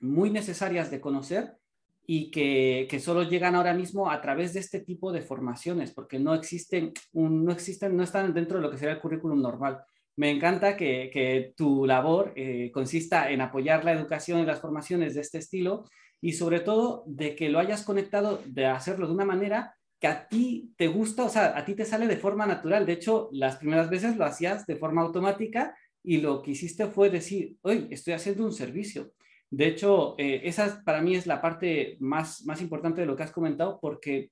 muy 0.00 0.30
necesarias 0.30 0.90
de 0.90 1.00
conocer 1.00 1.56
y 2.06 2.30
que, 2.30 2.86
que, 2.88 3.00
solo 3.00 3.24
llegan 3.24 3.54
ahora 3.54 3.74
mismo 3.74 4.10
a 4.10 4.20
través 4.20 4.52
de 4.54 4.60
este 4.60 4.80
tipo 4.80 5.12
de 5.12 5.22
formaciones, 5.22 5.92
porque 5.92 6.18
no 6.18 6.34
existen, 6.34 6.92
un, 7.12 7.44
no 7.44 7.52
existen, 7.52 7.96
no 7.96 8.04
están 8.04 8.32
dentro 8.32 8.58
de 8.58 8.62
lo 8.62 8.70
que 8.70 8.78
sería 8.78 8.94
el 8.94 9.00
currículum 9.00 9.40
normal. 9.40 9.82
Me 10.16 10.30
encanta 10.30 10.76
que, 10.76 11.10
que 11.12 11.52
tu 11.56 11.84
labor 11.84 12.32
eh, 12.36 12.70
consista 12.72 13.30
en 13.30 13.40
apoyar 13.40 13.84
la 13.84 13.92
educación 13.92 14.40
y 14.40 14.46
las 14.46 14.60
formaciones 14.60 15.14
de 15.14 15.20
este 15.20 15.38
estilo 15.38 15.84
y 16.20 16.32
sobre 16.32 16.60
todo 16.60 17.04
de 17.06 17.36
que 17.36 17.48
lo 17.48 17.58
hayas 17.58 17.82
conectado, 17.82 18.40
de 18.46 18.66
hacerlo 18.66 19.06
de 19.06 19.12
una 19.12 19.24
manera 19.24 19.75
que 19.98 20.06
a 20.06 20.28
ti 20.28 20.74
te 20.76 20.88
gusta, 20.88 21.24
o 21.24 21.28
sea, 21.28 21.56
a 21.56 21.64
ti 21.64 21.74
te 21.74 21.84
sale 21.84 22.06
de 22.06 22.16
forma 22.16 22.46
natural. 22.46 22.84
De 22.86 22.92
hecho, 22.92 23.28
las 23.32 23.56
primeras 23.56 23.88
veces 23.88 24.16
lo 24.16 24.24
hacías 24.24 24.66
de 24.66 24.76
forma 24.76 25.02
automática 25.02 25.76
y 26.02 26.18
lo 26.18 26.42
que 26.42 26.52
hiciste 26.52 26.86
fue 26.86 27.10
decir, 27.10 27.56
hoy 27.62 27.88
estoy 27.90 28.14
haciendo 28.14 28.44
un 28.44 28.52
servicio. 28.52 29.12
De 29.50 29.68
hecho, 29.68 30.14
eh, 30.18 30.42
esa 30.44 30.82
para 30.84 31.00
mí 31.00 31.14
es 31.14 31.26
la 31.26 31.40
parte 31.40 31.96
más, 32.00 32.44
más 32.44 32.60
importante 32.60 33.00
de 33.00 33.06
lo 33.06 33.16
que 33.16 33.22
has 33.22 33.32
comentado 33.32 33.78
porque 33.80 34.30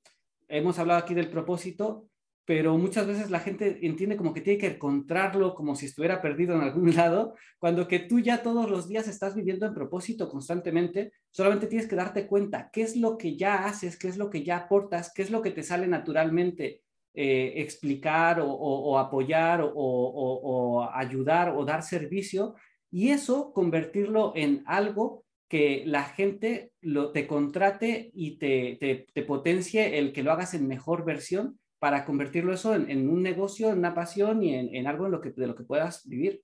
hemos 0.49 0.79
hablado 0.79 1.01
aquí 1.01 1.15
del 1.15 1.31
propósito, 1.31 2.07
pero 2.47 2.77
muchas 2.77 3.07
veces 3.07 3.31
la 3.31 3.41
gente 3.41 3.79
entiende 3.87 4.17
como 4.17 4.35
que 4.35 4.43
tiene 4.43 4.59
que 4.59 4.67
encontrarlo 4.67 5.55
como 5.55 5.75
si 5.75 5.87
estuviera 5.87 6.21
perdido 6.21 6.55
en 6.55 6.61
algún 6.61 6.95
lado, 6.95 7.35
cuando 7.59 7.89
que 7.89 8.01
tú 8.01 8.21
ya 8.21 8.43
todos 8.43 8.71
los 8.71 8.89
días 8.89 9.09
estás 9.09 9.35
viviendo 9.35 9.67
en 9.67 9.75
propósito 9.75 10.29
constantemente, 10.29 11.13
solamente 11.31 11.67
tienes 11.67 11.89
que 11.89 11.97
darte 11.97 12.27
cuenta 12.27 12.71
qué 12.73 12.83
es 12.83 12.97
lo 12.97 13.17
que 13.17 13.37
ya 13.37 13.65
haces, 13.65 13.99
qué 13.99 14.09
es 14.09 14.19
lo 14.19 14.29
que 14.29 14.45
ya 14.45 14.57
aportas, 14.59 15.13
qué 15.15 15.23
es 15.23 15.31
lo 15.31 15.41
que 15.41 15.53
te 15.53 15.63
sale 15.63 15.87
naturalmente 15.87 16.83
eh, 17.15 17.55
explicar 17.57 18.41
o, 18.43 18.99
apoyar 18.99 19.63
o, 19.75 20.89
ayudar 20.93 21.55
o 21.57 21.65
dar 21.65 21.83
servicio, 21.83 22.55
y 22.91 23.09
eso 23.09 23.53
convertirlo 23.53 24.33
en 24.37 24.63
algo 24.67 25.25
que 25.49 25.83
la 25.87 26.05
gente 26.05 26.73
lo, 26.81 27.13
te 27.13 27.27
contrate 27.27 28.11
y 28.15 28.39
te, 28.39 29.07
te 29.13 29.23
potencie 29.23 29.99
el 29.99 30.13
que 30.13 30.23
lo 30.23 30.33
hagas 30.33 30.55
en 30.55 30.67
mejor 30.67 31.05
versión 31.05 31.59
para 31.85 32.07
convertirlo 32.07 32.55
eso 32.55 32.75
en, 32.75 33.11
un 33.11 33.23
negocio, 33.23 33.69
en 33.69 33.77
una 33.77 33.95
pasión 33.95 34.43
y 34.43 34.55
en, 34.55 34.87
algo 34.87 35.21
que, 35.21 35.33
de 35.33 35.47
lo 35.47 35.55
que 35.55 35.65
puedas 35.65 36.09
vivir. 36.09 36.43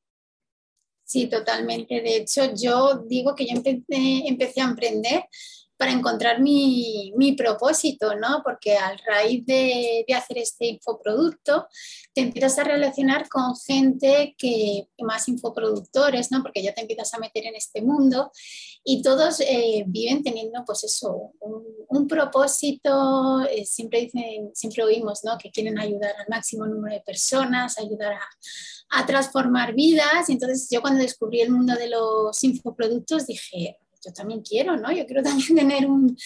Sí, 1.03 1.31
totalmente. 1.31 2.03
De 2.03 2.17
hecho, 2.17 2.53
yo 2.55 3.07
digo 3.09 3.35
que 3.35 3.47
yo 3.47 3.57
empecé, 3.57 4.29
empecé 4.29 4.61
a 4.61 4.69
emprender 4.69 5.25
para 5.81 5.93
encontrar 5.93 6.43
mi, 6.43 7.11
mi, 7.17 7.33
propósito, 7.33 8.15
¿no? 8.15 8.43
Porque 8.45 8.77
al 8.77 8.99
raíz 8.99 9.47
de, 9.47 10.05
de, 10.07 10.15
hacer 10.15 10.37
este 10.37 10.67
infoproducto, 10.67 11.67
te 12.13 12.21
empiezas 12.21 12.59
a 12.59 12.65
relacionar 12.65 13.31
con 13.31 13.57
gente 13.57 14.35
que, 14.37 14.89
más 14.99 15.27
infoproductores, 15.29 16.31
¿no? 16.31 16.43
Porque 16.43 16.63
ya 16.63 16.75
te 16.75 16.83
empiezas 16.83 17.15
a 17.15 17.19
meter 17.19 17.47
en 17.47 17.55
este 17.55 17.81
mundo 17.81 18.31
y 18.85 19.01
todos 19.01 19.41
eh, 19.41 19.85
viven 19.87 20.23
teniendo, 20.23 20.63
pues 20.67 20.85
eso, 20.85 21.33
un, 21.89 22.07
propósito, 22.07 23.41
eh, 23.51 23.65
siempre 23.65 24.03
dicen, 24.03 24.51
siempre 24.53 24.85
oímos, 24.85 25.21
¿no? 25.25 25.39
Que 25.39 25.51
quieren 25.51 25.79
ayudar 25.79 26.13
al 26.19 26.27
máximo 26.29 26.67
número 26.67 26.95
de 26.95 27.01
personas, 27.01 27.79
ayudar 27.79 28.13
a, 28.13 28.29
a 28.91 29.07
transformar 29.07 29.75
vidas. 29.75 30.29
Y 30.29 30.33
entonces 30.33 30.69
yo 30.71 30.83
cuando 30.83 31.01
descubrí 31.01 31.41
el 31.41 31.51
mundo 31.51 31.75
de 31.75 31.89
los 31.89 32.45
infoproductos 32.45 33.27
dije, 33.27 33.79
yo 34.05 34.13
también 34.13 34.43
quiero, 34.43 34.77
¿no? 34.77 34.91
Yo 34.93 35.07
quiero 35.07 35.23
también 35.23 35.55
tener 35.55 35.87
un, 35.87 36.17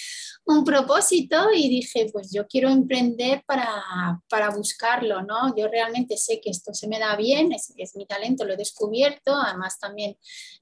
un 0.47 0.65
propósito 0.65 1.49
y 1.55 1.69
dije, 1.69 2.09
pues 2.13 2.31
yo 2.33 2.47
quiero 2.47 2.69
emprender 2.69 3.43
para, 3.47 4.21
para, 4.29 4.51
buscarlo, 4.51 5.23
¿no? 5.23 5.57
Yo 5.57 5.69
realmente 5.69 6.17
sé 6.17 6.41
que 6.41 6.51
esto 6.51 6.75
se 6.75 6.87
me 6.87 6.99
da 6.99 7.17
bien, 7.17 7.53
es, 7.53 7.73
es 7.77 7.97
mi 7.97 8.07
talento, 8.07 8.45
lo 8.45 8.55
he 8.55 8.57
descubierto, 8.57 9.35
además 9.35 9.79
también 9.79 10.17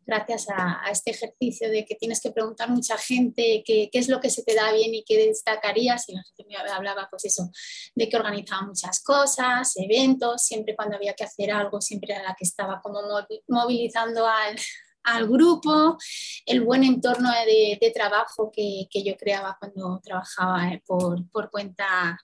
gracias 0.06 0.46
a, 0.48 0.82
este 0.90 1.10
ejercicio 1.10 1.70
de 1.70 1.84
que 1.84 1.94
tienes 1.94 2.20
que 2.20 2.30
preguntar 2.30 2.68
a 2.68 2.72
mucha 2.72 2.96
gente 2.96 3.62
qué, 3.64 3.88
qué, 3.90 3.98
es 3.98 4.08
lo 4.08 4.20
que 4.20 4.30
se 4.30 4.42
te 4.42 4.54
da 4.54 4.72
bien 4.72 4.94
y 4.94 5.04
qué 5.04 5.26
destacarías, 5.26 6.08
y 6.08 6.14
la 6.14 6.22
gente 6.22 6.44
me 6.48 6.56
hablaba 6.56 7.08
pues 7.10 7.24
eso, 7.24 7.50
de 7.94 8.08
que 8.08 8.16
organizaba 8.16 8.62
muchas 8.62 9.02
cosas, 9.02 9.72
eventos, 9.76 10.42
siempre 10.42 10.76
cuando 10.76 10.96
había 10.96 11.14
que 11.14 11.24
hacer 11.24 11.50
algo, 11.50 11.80
siempre 11.80 12.14
era 12.14 12.22
la 12.22 12.34
que 12.38 12.44
estaba 12.44 12.80
como 12.80 13.00
movilizando 13.48 14.26
al, 14.26 14.56
al 15.04 15.28
grupo, 15.28 15.96
el 16.46 16.62
buen 16.62 16.84
entorno 16.84 17.30
de, 17.30 17.92
trabajo 17.94 18.50
que, 18.52 18.86
que, 18.90 19.02
yo 19.04 19.16
creaba 19.16 19.56
cuando 19.58 20.00
trabajaba 20.02 20.72
eh, 20.72 20.82
por, 20.86 21.28
por 21.30 21.50
cuenta 21.50 22.18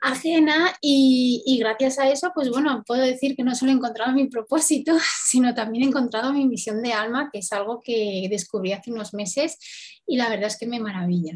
ajena 0.00 0.74
y, 0.80 1.58
gracias 1.58 1.98
a 1.98 2.08
eso, 2.10 2.30
pues 2.34 2.50
bueno, 2.50 2.82
puedo 2.86 3.02
decir 3.02 3.34
que 3.36 3.42
no 3.42 3.54
solo 3.54 3.72
he 3.72 3.74
encontrado 3.74 4.12
mi 4.12 4.28
propósito, 4.28 4.96
sino 5.26 5.54
también 5.54 5.84
he 5.84 5.88
encontrado 5.88 6.32
mi 6.32 6.46
misión 6.46 6.82
de 6.82 6.92
alma, 6.92 7.30
que 7.32 7.40
es 7.40 7.52
algo 7.52 7.80
que 7.82 8.26
descubrí 8.30 8.72
hace 8.72 8.92
unos 8.92 9.14
meses 9.14 9.58
y 10.06 10.16
la 10.16 10.28
verdad 10.28 10.46
es 10.46 10.58
que 10.58 10.66
me 10.66 10.80
maravilla. 10.80 11.34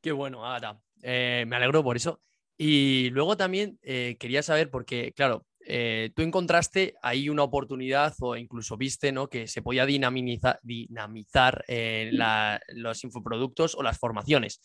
Qué 0.00 0.12
bueno, 0.12 0.44
Agata. 0.44 0.80
Eh, 1.02 1.44
me 1.46 1.56
alegro 1.56 1.82
por 1.84 1.96
eso. 1.96 2.20
Y 2.58 3.10
luego 3.10 3.36
también 3.36 3.78
eh, 3.82 4.16
quería 4.18 4.42
saber, 4.42 4.70
porque 4.70 5.12
claro, 5.12 5.46
eh, 5.66 6.10
tú 6.14 6.22
encontraste 6.22 6.94
ahí 7.02 7.28
una 7.28 7.44
oportunidad 7.44 8.14
o 8.20 8.36
incluso 8.36 8.76
viste 8.76 9.12
¿no? 9.12 9.28
que 9.28 9.46
se 9.46 9.62
podía 9.62 9.86
dinamizar, 9.86 10.58
dinamizar 10.62 11.64
eh, 11.68 12.10
la, 12.12 12.60
los 12.68 13.04
infoproductos 13.04 13.74
o 13.74 13.82
las 13.82 13.98
formaciones. 13.98 14.60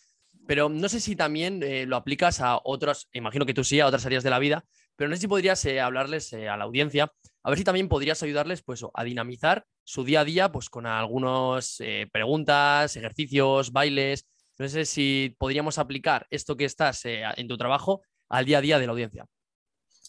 Pero 0.47 0.69
no 0.69 0.89
sé 0.89 0.99
si 0.99 1.15
también 1.15 1.61
eh, 1.61 1.85
lo 1.85 1.97
aplicas 1.97 2.41
a 2.41 2.59
otras, 2.63 3.07
imagino 3.11 3.45
que 3.45 3.53
tú 3.53 3.63
sí, 3.63 3.79
a 3.79 3.87
otras 3.87 4.05
áreas 4.05 4.23
de 4.23 4.29
la 4.29 4.39
vida, 4.39 4.65
pero 4.95 5.09
no 5.09 5.15
sé 5.15 5.21
si 5.21 5.27
podrías 5.27 5.63
hablarles 5.65 6.33
a 6.33 6.57
la 6.57 6.63
audiencia, 6.63 7.11
a 7.43 7.49
ver 7.49 7.59
si 7.59 7.63
también 7.63 7.87
podrías 7.87 8.23
ayudarles 8.23 8.63
pues, 8.63 8.83
a 8.91 9.03
dinamizar 9.03 9.65
su 9.83 10.03
día 10.03 10.21
a 10.21 10.25
día 10.25 10.51
pues, 10.51 10.69
con 10.69 10.87
algunas 10.87 11.77
preguntas, 12.11 12.95
ejercicios, 12.95 13.71
bailes. 13.71 14.27
No 14.57 14.67
sé 14.67 14.85
si 14.85 15.35
podríamos 15.37 15.77
aplicar 15.77 16.25
esto 16.31 16.57
que 16.57 16.65
estás 16.65 17.03
en 17.05 17.47
tu 17.47 17.57
trabajo 17.57 18.01
al 18.27 18.45
día 18.45 18.57
a 18.57 18.61
día 18.61 18.79
de 18.79 18.87
la 18.87 18.93
audiencia. 18.93 19.27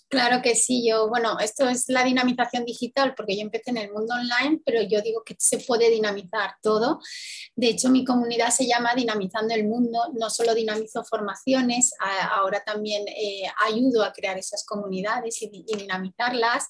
Claro 0.08 0.40
que 0.40 0.54
sí, 0.54 0.88
yo, 0.88 1.06
bueno, 1.08 1.38
esto 1.38 1.68
es 1.68 1.88
la 1.88 2.02
dinamización 2.02 2.64
digital 2.64 3.14
porque 3.14 3.36
yo 3.36 3.42
empecé 3.42 3.70
en 3.70 3.76
el 3.76 3.92
mundo 3.92 4.14
online, 4.14 4.58
pero 4.64 4.80
yo 4.82 5.02
digo 5.02 5.22
que 5.22 5.36
se 5.38 5.58
puede 5.58 5.90
dinamizar 5.90 6.54
todo. 6.62 6.98
De 7.54 7.68
hecho, 7.68 7.90
mi 7.90 8.06
comunidad 8.06 8.48
se 8.48 8.66
llama 8.66 8.94
Dinamizando 8.94 9.54
el 9.54 9.66
Mundo, 9.66 10.00
no 10.18 10.30
solo 10.30 10.54
dinamizo 10.54 11.04
formaciones, 11.04 11.92
ahora 12.30 12.64
también 12.64 13.06
eh, 13.08 13.42
ayudo 13.66 14.02
a 14.02 14.14
crear 14.14 14.38
esas 14.38 14.64
comunidades 14.64 15.42
y, 15.42 15.50
y 15.66 15.76
dinamizarlas. 15.76 16.68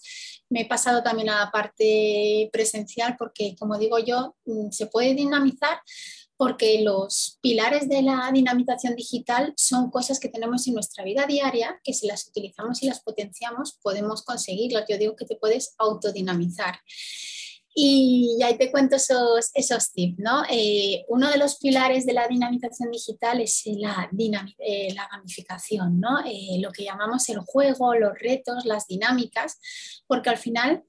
Me 0.51 0.63
he 0.63 0.67
pasado 0.67 1.05
también 1.05 1.31
a 1.31 1.45
la 1.45 1.51
parte 1.53 2.51
presencial 2.53 3.15
porque, 3.17 3.55
como 3.57 3.79
digo 3.79 4.01
yo, 4.01 4.35
mm, 4.47 4.71
se 4.71 4.87
puede 4.87 5.15
dinamizar 5.15 5.81
porque 6.39 6.83
los 6.83 7.37
pilares 7.43 7.89
de 7.89 8.01
la 8.01 8.31
dinamización 8.33 8.95
digital 8.95 9.53
son 9.57 9.91
cosas 9.91 10.21
que 10.21 10.29
tenemos 10.29 10.69
en 10.69 10.75
nuestra 10.75 11.03
vida 11.03 11.27
diaria, 11.27 11.81
que 11.83 11.93
si 11.93 12.07
las 12.07 12.29
utilizamos 12.29 12.81
y 12.81 12.87
las 12.87 13.01
potenciamos 13.01 13.77
podemos 13.83 14.23
conseguirlos. 14.23 14.85
Yo 14.89 14.97
digo 14.97 15.17
que 15.17 15.25
te 15.25 15.35
puedes 15.35 15.75
autodinamizar. 15.79 16.79
Y 17.75 18.39
ahí 18.45 18.57
te 18.57 18.71
cuento 18.71 18.97
esos, 18.97 19.51
esos 19.53 19.93
tips. 19.93 20.19
¿no? 20.19 20.45
Eh, 20.49 21.05
uno 21.09 21.29
de 21.29 21.39
los 21.39 21.57
pilares 21.57 22.07
de 22.07 22.13
la 22.13 22.29
dinamización 22.29 22.93
digital 22.93 23.41
es 23.41 23.63
la, 23.67 24.09
eh, 24.59 24.95
gamificación, 25.11 25.99
¿no? 25.99 26.21
Eh, 26.25 26.61
lo 26.61 26.71
que 26.71 26.85
llamamos 26.85 27.29
el 27.31 27.41
juego, 27.41 27.97
los 27.97 28.17
retos, 28.17 28.65
las 28.65 28.87
dinámicas, 28.87 29.59
porque 30.07 30.31
al 30.31 30.39
final 30.39 30.85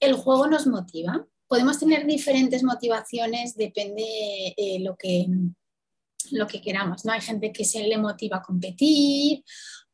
el 0.00 0.14
juego 0.14 0.48
nos 0.48 0.66
motiva 0.66 1.28
podemos 1.50 1.80
tener 1.80 2.06
diferentes 2.06 2.62
motivaciones, 2.62 3.56
depende 3.56 4.04
eh, 4.56 4.78
lo, 4.78 4.96
que, 4.96 5.26
lo 6.30 6.46
que 6.46 6.60
queramos, 6.60 7.04
¿no? 7.04 7.12
Hay 7.12 7.20
gente 7.20 7.52
que 7.52 7.64
se 7.64 7.82
le 7.88 7.98
motiva 7.98 8.36
a 8.36 8.42
competir 8.42 9.42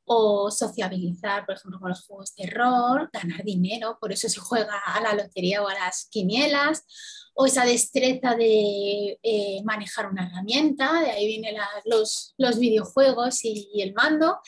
o 0.05 0.51
sociabilizar, 0.51 1.47
por 1.47 1.57
ejemplo, 1.57 1.81
con 1.81 1.89
los 1.89 2.05
juegos 2.05 2.35
de 2.35 2.47
rol, 2.51 3.09
ganar 3.11 3.43
dinero, 3.43 3.97
por 3.99 4.13
eso 4.13 4.29
se 4.29 4.39
juega 4.39 4.79
a 4.85 5.01
la 5.01 5.15
lotería 5.15 5.63
o 5.63 5.69
a 5.69 5.73
las 5.73 6.09
quinielas, 6.11 6.85
o 7.35 7.47
esa 7.47 7.65
destreza 7.65 8.35
de 8.35 9.19
eh, 9.23 9.63
manejar 9.65 10.11
una 10.11 10.27
herramienta, 10.27 11.01
de 11.01 11.11
ahí 11.11 11.27
vienen 11.27 11.57
los, 11.87 12.35
los, 12.37 12.59
videojuegos 12.59 13.45
y, 13.45 13.81
el 13.81 13.95
mando. 13.95 14.41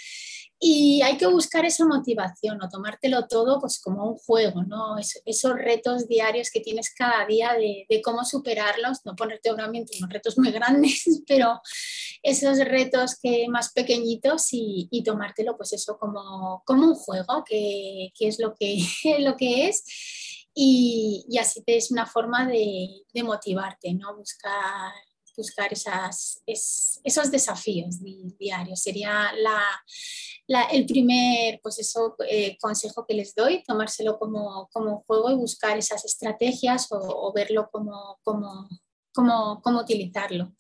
Y 0.61 1.03
hay 1.03 1.17
que 1.17 1.27
buscar 1.27 1.65
esa 1.65 1.87
motivación 1.87 2.61
o 2.61 2.69
tomártelo 2.69 3.29
todo 3.29 3.61
pues 3.61 3.81
como 3.81 4.11
un 4.11 4.17
juego, 4.17 4.65
¿no? 4.65 4.97
esos 4.99 5.55
retos 5.55 6.09
diarios 6.09 6.51
que 6.51 6.61
tienes 6.61 6.93
cada 6.93 7.25
día 7.27 7.53
de, 7.53 7.87
de, 7.89 8.03
cómo 8.03 8.25
superarlos, 8.25 8.99
no 9.05 9.15
ponerte 9.15 9.53
obviamente 9.53 9.97
unos 9.99 10.11
retos 10.11 10.37
muy 10.37 10.51
grandes, 10.51 11.05
pero 11.29 11.61
esos 12.23 12.59
retos 12.59 13.17
que 13.23 13.47
más 13.49 13.73
pequeñitos 13.73 14.49
y, 14.53 14.89
y 14.91 15.05
tomártelo 15.05 15.57
pues 15.57 15.73
eso 15.73 15.97
como, 15.97 16.63
como 16.67 16.87
un 16.89 16.95
juego, 16.95 17.45
que, 17.47 18.11
que 18.19 18.27
es 18.27 18.41
lo 18.41 18.55
que, 18.55 18.79
lo 19.21 19.37
que 19.37 19.69
es. 19.69 19.85
Y, 20.55 21.25
y, 21.29 21.39
así 21.39 21.63
te 21.63 21.77
es 21.77 21.93
una 21.93 22.05
forma 22.05 22.45
de, 22.49 22.89
de 23.15 23.23
motivarte, 23.23 23.95
¿no? 23.95 24.17
Buscar, 24.17 24.93
buscar 25.39 25.73
esas, 25.73 26.43
es, 26.45 27.01
esos 27.05 27.31
desafíos 27.31 27.97
diarios. 28.39 28.83
Sería 28.83 29.33
la, 30.47 30.63
el 30.73 30.85
primer 30.85 31.61
pues 31.63 31.79
eso, 31.79 32.17
eh, 32.29 32.59
consejo 32.61 33.07
que 33.07 33.15
les 33.15 33.35
doy, 33.35 33.63
tomárselo 33.63 34.19
como, 34.19 34.69
como 34.73 35.05
juego 35.07 35.31
y 35.31 35.37
buscar 35.37 35.79
esas 35.79 36.05
estrategias 36.05 36.89
o, 36.91 37.33
verlo 37.33 37.71
como, 37.73 38.19
como, 38.23 38.69
como, 39.15 39.63
como 39.63 39.81
utilizarlo. 39.81 40.53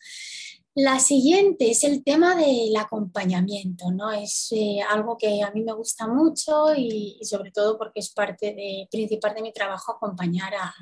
La 0.74 1.00
siguiente 1.00 1.72
es 1.72 1.82
el 1.82 2.04
tema 2.04 2.36
del 2.36 2.76
acompañamiento, 2.76 3.90
¿no? 3.90 4.12
Es 4.12 4.48
eh, 4.52 4.78
algo 4.88 5.18
que 5.18 5.42
a 5.42 5.50
mí 5.50 5.62
me 5.62 5.72
gusta 5.72 6.06
mucho 6.06 6.72
y, 6.76 7.18
sobre 7.22 7.50
todo 7.50 7.76
porque 7.76 7.98
es 7.98 8.12
parte 8.12 8.54
de, 8.54 8.86
principal 8.88 9.34
de 9.34 9.42
mi 9.42 9.52
trabajo 9.52 9.92
acompañar 9.92 10.54
a, 10.54 10.72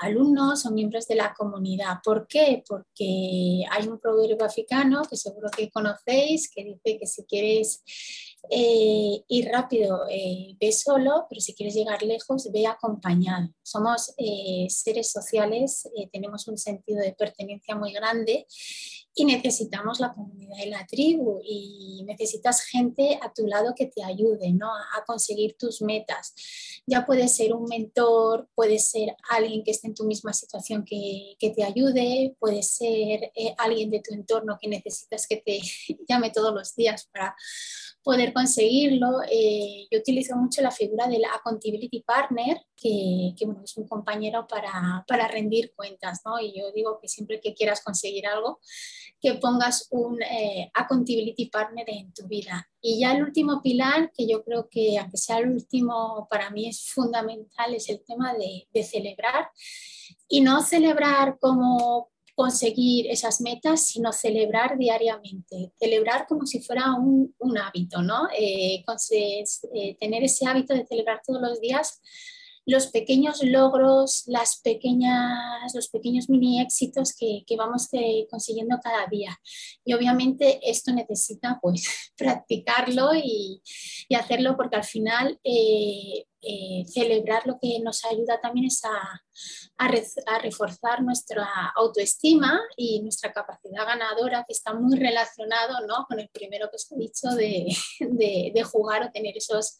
alumnos 0.00 0.66
o 0.66 0.72
miembros 0.72 1.06
de 1.06 1.14
la 1.14 1.32
comunidad. 1.32 2.00
¿Por 2.04 2.26
qué? 2.26 2.64
Porque 2.68 3.64
hay 3.70 3.86
un 3.88 3.98
proverbio 3.98 4.44
africano 4.44 5.02
que 5.08 5.16
seguro 5.16 5.48
que 5.56 5.70
conocéis 5.70 6.50
que 6.50 6.64
dice 6.64 6.98
que 6.98 7.06
si 7.06 7.24
quieres 7.24 7.82
eh, 8.50 9.22
ir 9.28 9.48
rápido, 9.48 10.02
eh, 10.10 10.54
ve 10.60 10.72
solo, 10.72 11.26
pero 11.30 11.40
si 11.40 11.54
quieres 11.54 11.74
llegar 11.74 12.02
lejos, 12.02 12.50
ve 12.52 12.66
acompañado. 12.66 13.48
Somos 13.62 14.12
seres 14.68 15.10
sociales, 15.10 15.88
tenemos 16.12 16.46
un 16.48 16.58
sentido 16.58 17.00
de 17.00 17.14
pertenencia 17.14 17.74
muy 17.74 17.92
grande 17.92 18.46
y 19.14 19.24
necesitamos 19.24 20.00
la 20.00 20.12
comunidad 20.12 20.56
y 20.64 20.70
la 20.70 20.86
tribu 20.86 21.40
y 21.44 22.02
necesitas 22.04 22.62
gente 22.62 23.18
a 23.22 23.32
tu 23.32 23.46
lado 23.46 23.72
que 23.76 23.86
te 23.86 24.02
ayude 24.02 24.52
¿no? 24.52 24.72
a 24.74 25.04
conseguir 25.06 25.56
tus 25.56 25.82
metas. 25.82 26.34
Ya 26.86 27.06
puede 27.06 27.28
ser 27.28 27.54
un 27.54 27.64
mentor, 27.64 28.48
puede 28.54 28.78
ser 28.78 29.14
alguien 29.30 29.62
que 29.62 29.70
esté 29.70 29.86
en 29.86 29.94
tu 29.94 30.04
misma 30.04 30.32
situación 30.32 30.84
que, 30.84 31.36
que 31.38 31.50
te 31.50 31.62
ayude, 31.62 32.34
puede 32.40 32.62
ser 32.62 33.32
eh, 33.34 33.54
alguien 33.58 33.90
de 33.90 34.00
tu 34.00 34.12
entorno 34.12 34.58
que 34.60 34.68
necesitas 34.68 35.26
que 35.28 35.36
te 35.36 35.60
llame 36.08 36.30
todos 36.30 36.52
los 36.52 36.74
días 36.74 37.08
para 37.12 37.36
poder 38.04 38.34
conseguirlo. 38.34 39.22
Eh, 39.30 39.88
yo 39.90 39.98
utilizo 39.98 40.36
mucho 40.36 40.60
la 40.60 40.70
figura 40.70 41.08
del 41.08 41.24
accountability 41.24 42.02
partner, 42.02 42.60
que, 42.76 43.34
bueno, 43.46 43.62
es 43.64 43.76
un 43.78 43.88
compañero 43.88 44.46
para, 44.46 45.04
para 45.08 45.26
rendir 45.26 45.72
cuentas. 45.74 46.20
¿no? 46.24 46.38
Y 46.38 46.56
yo 46.56 46.70
digo 46.72 46.98
que 47.00 47.08
siempre 47.08 47.40
que 47.40 47.54
quieras 47.54 47.82
conseguir 47.82 48.26
algo, 48.26 48.60
que 49.20 49.34
pongas 49.34 49.88
un 49.90 50.22
eh, 50.22 50.70
accountability 50.74 51.46
partner 51.46 51.86
en 51.88 52.12
tu 52.12 52.28
vida. 52.28 52.68
Y 52.80 53.00
ya 53.00 53.12
el 53.12 53.22
último 53.22 53.62
pilar, 53.62 54.12
que 54.14 54.28
yo 54.28 54.44
creo 54.44 54.68
que 54.70 54.98
aunque 54.98 55.16
sea 55.16 55.38
el 55.38 55.50
último, 55.50 56.28
para 56.30 56.50
mí 56.50 56.68
es 56.68 56.90
fundamental, 56.90 57.74
es 57.74 57.88
el 57.88 58.04
tema 58.04 58.34
de 58.34 58.84
celebrar. 58.84 59.48
Y 60.28 60.42
no 60.42 60.62
celebrar 60.62 61.38
como 61.40 62.10
conseguir 62.34 63.10
esas 63.10 63.40
metas, 63.40 63.86
sino 63.86 64.12
celebrar 64.12 64.76
diariamente, 64.76 65.72
celebrar 65.78 66.26
como 66.26 66.46
si 66.46 66.60
fuera 66.60 66.94
un, 66.94 67.34
un 67.38 67.58
hábito, 67.58 68.02
¿no? 68.02 68.28
Eh, 68.36 68.84
eh, 69.12 69.96
tener 70.00 70.24
ese 70.24 70.46
hábito 70.46 70.74
de 70.74 70.86
celebrar 70.86 71.20
todos 71.24 71.40
los 71.40 71.60
días 71.60 72.00
los 72.66 72.86
pequeños 72.86 73.42
logros, 73.42 74.24
las 74.26 74.60
pequeñas, 74.60 75.74
los 75.74 75.88
pequeños 75.88 76.28
mini 76.30 76.60
éxitos 76.60 77.14
que, 77.14 77.44
que 77.46 77.56
vamos 77.56 77.88
eh, 77.92 78.26
consiguiendo 78.30 78.78
cada 78.82 79.06
día. 79.06 79.38
Y 79.84 79.92
obviamente 79.92 80.60
esto 80.62 80.92
necesita 80.92 81.58
pues 81.60 82.12
practicarlo 82.16 83.14
y, 83.14 83.62
y 84.08 84.14
hacerlo 84.14 84.56
porque 84.56 84.76
al 84.76 84.84
final 84.84 85.38
eh, 85.44 86.26
eh, 86.46 86.84
celebrar 86.86 87.46
lo 87.46 87.58
que 87.60 87.78
nos 87.80 88.04
ayuda 88.04 88.40
también 88.40 88.66
es 88.66 88.82
a, 88.84 89.20
reforzar 90.42 91.02
nuestra 91.02 91.46
autoestima 91.76 92.60
y 92.76 93.02
nuestra 93.02 93.32
capacidad 93.32 93.84
ganadora, 93.86 94.44
que 94.46 94.52
está 94.52 94.72
muy 94.72 94.96
relacionado 94.96 95.86
¿no? 95.86 96.06
con 96.08 96.20
el 96.20 96.28
primero 96.28 96.68
que 96.70 96.76
os 96.76 96.90
he 96.92 96.96
dicho 96.96 97.28
de, 97.30 98.62
jugar 98.64 99.02
o 99.02 99.10
tener 99.10 99.36
esos, 99.36 99.78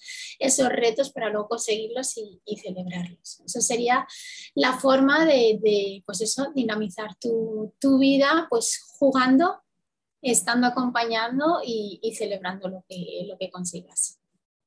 retos 0.68 1.12
para 1.12 1.30
luego 1.30 1.48
conseguirlos 1.48 2.16
y, 2.16 2.56
celebrarlos. 2.56 3.40
Eso 3.44 3.60
sería 3.60 4.06
la 4.54 4.78
forma 4.78 5.24
de, 5.24 6.02
pues 6.04 6.20
eso, 6.20 6.50
dinamizar 6.54 7.14
tu, 7.16 7.74
tu, 7.78 7.98
vida 7.98 8.46
pues 8.50 8.82
jugando, 8.98 9.62
estando 10.22 10.66
acompañando 10.66 11.60
y, 11.64 12.00
y 12.02 12.14
celebrando 12.14 12.68
lo 12.68 12.84
que, 12.88 13.24
lo 13.26 13.38
que 13.38 13.50
consigas. 13.50 14.18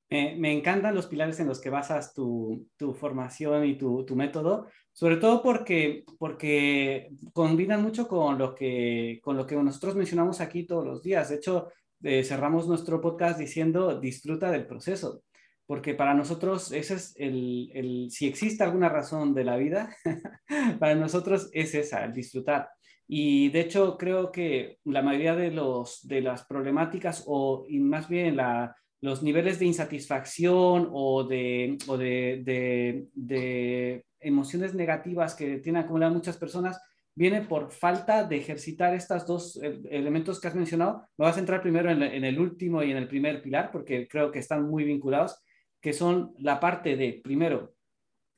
Me, 0.10 0.54
encantan 0.54 0.96
los 0.96 1.08
pilares 1.08 1.39
en 1.41 1.48
los 1.48 1.60
que 1.60 1.70
basas 1.70 2.13
tu, 2.13 2.67
tu 2.78 2.93
formación 2.93 3.65
y 3.65 3.78
tu, 3.78 4.06
tu, 4.06 4.15
método, 4.15 4.67
sobre 4.93 5.17
todo 5.17 5.43
porque, 5.43 6.06
porque 6.17 7.10
combinan 7.34 7.84
mucho 7.84 8.08
con 8.08 8.38
lo, 8.38 8.56
que, 8.56 9.20
con 9.22 9.36
lo 9.36 9.46
que 9.46 9.58
nosotros 9.58 9.96
mencionamos 9.96 10.39
aquí 10.39 10.63
todos 10.63 10.86
los 10.86 11.04
días. 11.04 11.30
De 11.30 11.36
hecho, 11.36 11.67
eh, 12.04 12.24
cerramos 12.24 12.67
nuestro 12.67 13.02
podcast 13.02 13.38
diciendo 13.38 14.00
disfruta 14.00 14.50
del 14.50 14.65
proceso, 14.65 15.24
porque 15.65 15.93
para 15.93 16.13
nosotros 16.13 16.72
ese 16.72 16.93
es 16.93 17.13
el, 17.17 17.70
el 17.74 18.08
si 18.10 18.28
existe 18.28 18.63
alguna 18.63 18.88
razón 18.88 19.34
de 19.34 19.43
la 19.43 19.58
vida, 19.58 19.93
para 20.80 20.96
nosotros 20.96 21.50
es 21.52 21.76
esa, 21.76 22.06
el 22.06 22.13
disfrutar. 22.13 22.70
Y 23.08 23.50
de 23.50 23.62
hecho 23.62 23.98
creo 23.98 24.32
que 24.32 24.80
la 24.86 25.02
mayoría 25.02 25.36
de, 25.36 25.52
los, 25.52 26.08
de 26.08 26.22
las 26.22 26.46
problemáticas 26.46 27.24
o 27.28 27.65
y 27.67 27.80
más 27.80 28.08
bien 28.08 28.36
la 28.36 28.76
los 29.01 29.21
niveles 29.21 29.60
de 29.60 29.65
insatisfacción 29.65 30.89
o 30.91 31.23
de, 31.23 31.77
o 31.88 31.97
de, 31.97 33.07
de, 33.13 34.03
emociones 34.19 34.73
negativas 34.73 35.36
que 35.36 35.60
tienen 35.60 35.83
acumuladas 35.83 36.15
muchas 36.15 36.38
personas 36.38 36.81
viene 37.15 37.41
por 37.41 37.71
falta 37.71 38.23
de 38.23 38.38
ejercitar 38.38 38.93
estos 38.93 39.25
dos 39.25 39.60
eh, 39.62 39.81
elementos 39.89 40.39
que 40.39 40.47
has 40.47 40.55
mencionado. 40.55 41.03
Me 41.17 41.25
vas 41.25 41.33
a 41.33 41.39
centrar 41.39 41.62
primero 41.62 41.89
en, 41.89 42.01
el 42.01 42.39
último 42.39 42.83
y 42.83 42.91
en 42.91 42.97
el 42.97 43.07
primer 43.07 43.41
pilar, 43.41 43.71
porque 43.71 44.07
creo 44.07 44.31
que 44.31 44.39
están 44.39 44.69
muy 44.69 44.83
vinculados, 44.83 45.39
que 45.81 45.93
son 45.93 46.33
la 46.38 46.60
parte 46.60 46.95
de, 46.95 47.19
primero, 47.23 47.73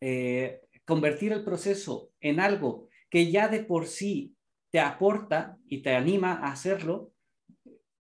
eh, 0.02 0.62
convertir 0.86 1.34
el 1.34 1.44
proceso 1.44 2.12
en 2.22 2.40
algo 2.40 2.88
que 3.10 3.30
ya 3.32 3.50
de 3.50 3.64
por 3.64 3.86
sí 3.86 4.36
te 4.72 4.80
aporta 4.80 5.58
y 5.66 5.82
te 5.82 5.96
anima 5.96 6.34
a 6.34 6.52
hacerlo, 6.52 7.12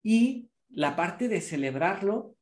y 0.03 0.49
la 0.71 0.97
parte 0.97 1.29
de 1.29 1.41
celebrarlo 1.41 2.34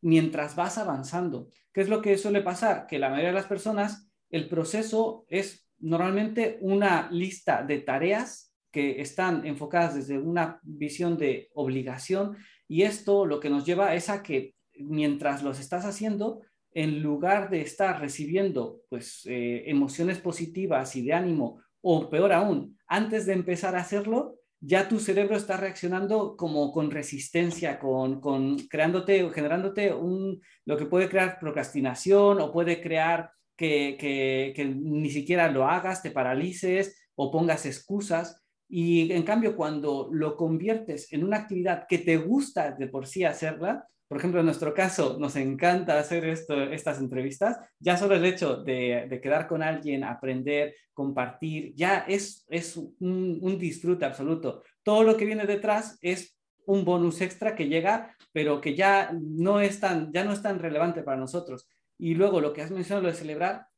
mientras 0.00 0.56
vas 0.56 0.78
avanzando. 0.78 1.48
¿Qué 1.72 1.80
es 1.80 1.88
lo 1.88 2.02
que 2.02 2.18
suele 2.18 2.42
pasar? 2.42 2.86
Que 2.86 2.98
la 2.98 3.08
mayoría 3.08 3.30
de 3.30 3.34
las 3.34 3.46
personas, 3.46 4.10
el 4.30 4.48
proceso 4.48 5.24
es 5.28 5.66
normalmente 5.78 6.58
una 6.60 7.10
lista 7.10 7.62
de 7.62 7.80
tareas 7.80 8.54
que 8.70 9.00
están 9.00 9.46
enfocadas 9.46 9.94
desde 9.94 10.18
una 10.18 10.60
visión 10.62 11.16
de 11.16 11.50
obligación 11.54 12.36
y 12.68 12.82
esto 12.82 13.26
lo 13.26 13.40
que 13.40 13.50
nos 13.50 13.66
lleva 13.66 13.94
es 13.94 14.08
a 14.08 14.22
que 14.22 14.54
mientras 14.78 15.42
los 15.42 15.58
estás 15.58 15.84
haciendo, 15.84 16.40
en 16.72 17.02
lugar 17.02 17.50
de 17.50 17.62
estar 17.62 18.00
recibiendo 18.00 18.82
pues 18.88 19.26
eh, 19.26 19.64
emociones 19.66 20.18
positivas 20.18 20.94
y 20.94 21.02
de 21.02 21.12
ánimo 21.12 21.60
o 21.80 22.08
peor 22.08 22.32
aún, 22.32 22.78
antes 22.86 23.26
de 23.26 23.32
empezar 23.32 23.74
a 23.74 23.80
hacerlo, 23.80 24.39
ya 24.60 24.88
tu 24.88 25.00
cerebro 25.00 25.36
está 25.36 25.56
reaccionando 25.56 26.36
como 26.36 26.70
con 26.70 26.90
resistencia, 26.90 27.78
con, 27.78 28.20
con 28.20 28.58
creándote, 28.68 29.28
generándote 29.30 29.92
un, 29.92 30.40
lo 30.66 30.76
que 30.76 30.86
puede 30.86 31.08
crear 31.08 31.38
procrastinación 31.40 32.40
o 32.40 32.52
puede 32.52 32.82
crear 32.82 33.30
que, 33.56 33.96
que, 33.98 34.52
que 34.54 34.66
ni 34.66 35.10
siquiera 35.10 35.50
lo 35.50 35.66
hagas, 35.66 36.02
te 36.02 36.10
paralices 36.10 37.08
o 37.14 37.30
pongas 37.30 37.64
excusas. 37.64 38.44
Y 38.68 39.10
en 39.12 39.22
cambio, 39.22 39.56
cuando 39.56 40.10
lo 40.12 40.36
conviertes 40.36 41.12
en 41.12 41.24
una 41.24 41.38
actividad 41.38 41.86
que 41.88 41.98
te 41.98 42.18
gusta 42.18 42.72
de 42.72 42.86
por 42.86 43.06
sí 43.06 43.24
hacerla, 43.24 43.86
por 44.10 44.18
ejemplo, 44.18 44.40
en 44.40 44.46
nuestro 44.46 44.74
caso, 44.74 45.18
nos 45.20 45.36
encanta 45.36 45.96
hacer 45.96 46.24
esto, 46.24 46.60
estas 46.60 46.98
entrevistas, 46.98 47.60
ya 47.78 47.96
solo 47.96 48.16
el 48.16 48.24
hecho 48.24 48.56
de, 48.56 49.06
de 49.08 49.20
quedar 49.20 49.46
con 49.46 49.62
alguien, 49.62 50.02
aprender, 50.02 50.74
compartir, 50.92 51.72
ya 51.76 51.98
es, 52.08 52.44
es 52.48 52.76
un, 52.76 53.38
un 53.40 53.56
disfrute 53.56 54.04
absoluto. 54.04 54.64
Todo 54.82 55.04
lo 55.04 55.16
que 55.16 55.26
viene 55.26 55.46
detrás 55.46 55.96
es 56.02 56.36
un 56.66 56.84
bonus 56.84 57.20
extra 57.20 57.54
que 57.54 57.68
llega, 57.68 58.16
pero 58.32 58.60
que 58.60 58.74
ya 58.74 59.12
no 59.12 59.60
es 59.60 59.78
tan, 59.78 60.12
ya 60.12 60.24
no 60.24 60.32
es 60.32 60.42
tan 60.42 60.58
relevante 60.58 61.04
para 61.04 61.16
nosotros. 61.16 61.68
Y 61.96 62.16
luego 62.16 62.40
lo 62.40 62.52
que 62.52 62.62
has 62.62 62.72
mencionado, 62.72 63.02
lo 63.02 63.12
de 63.12 63.16
celebrar, 63.16 63.68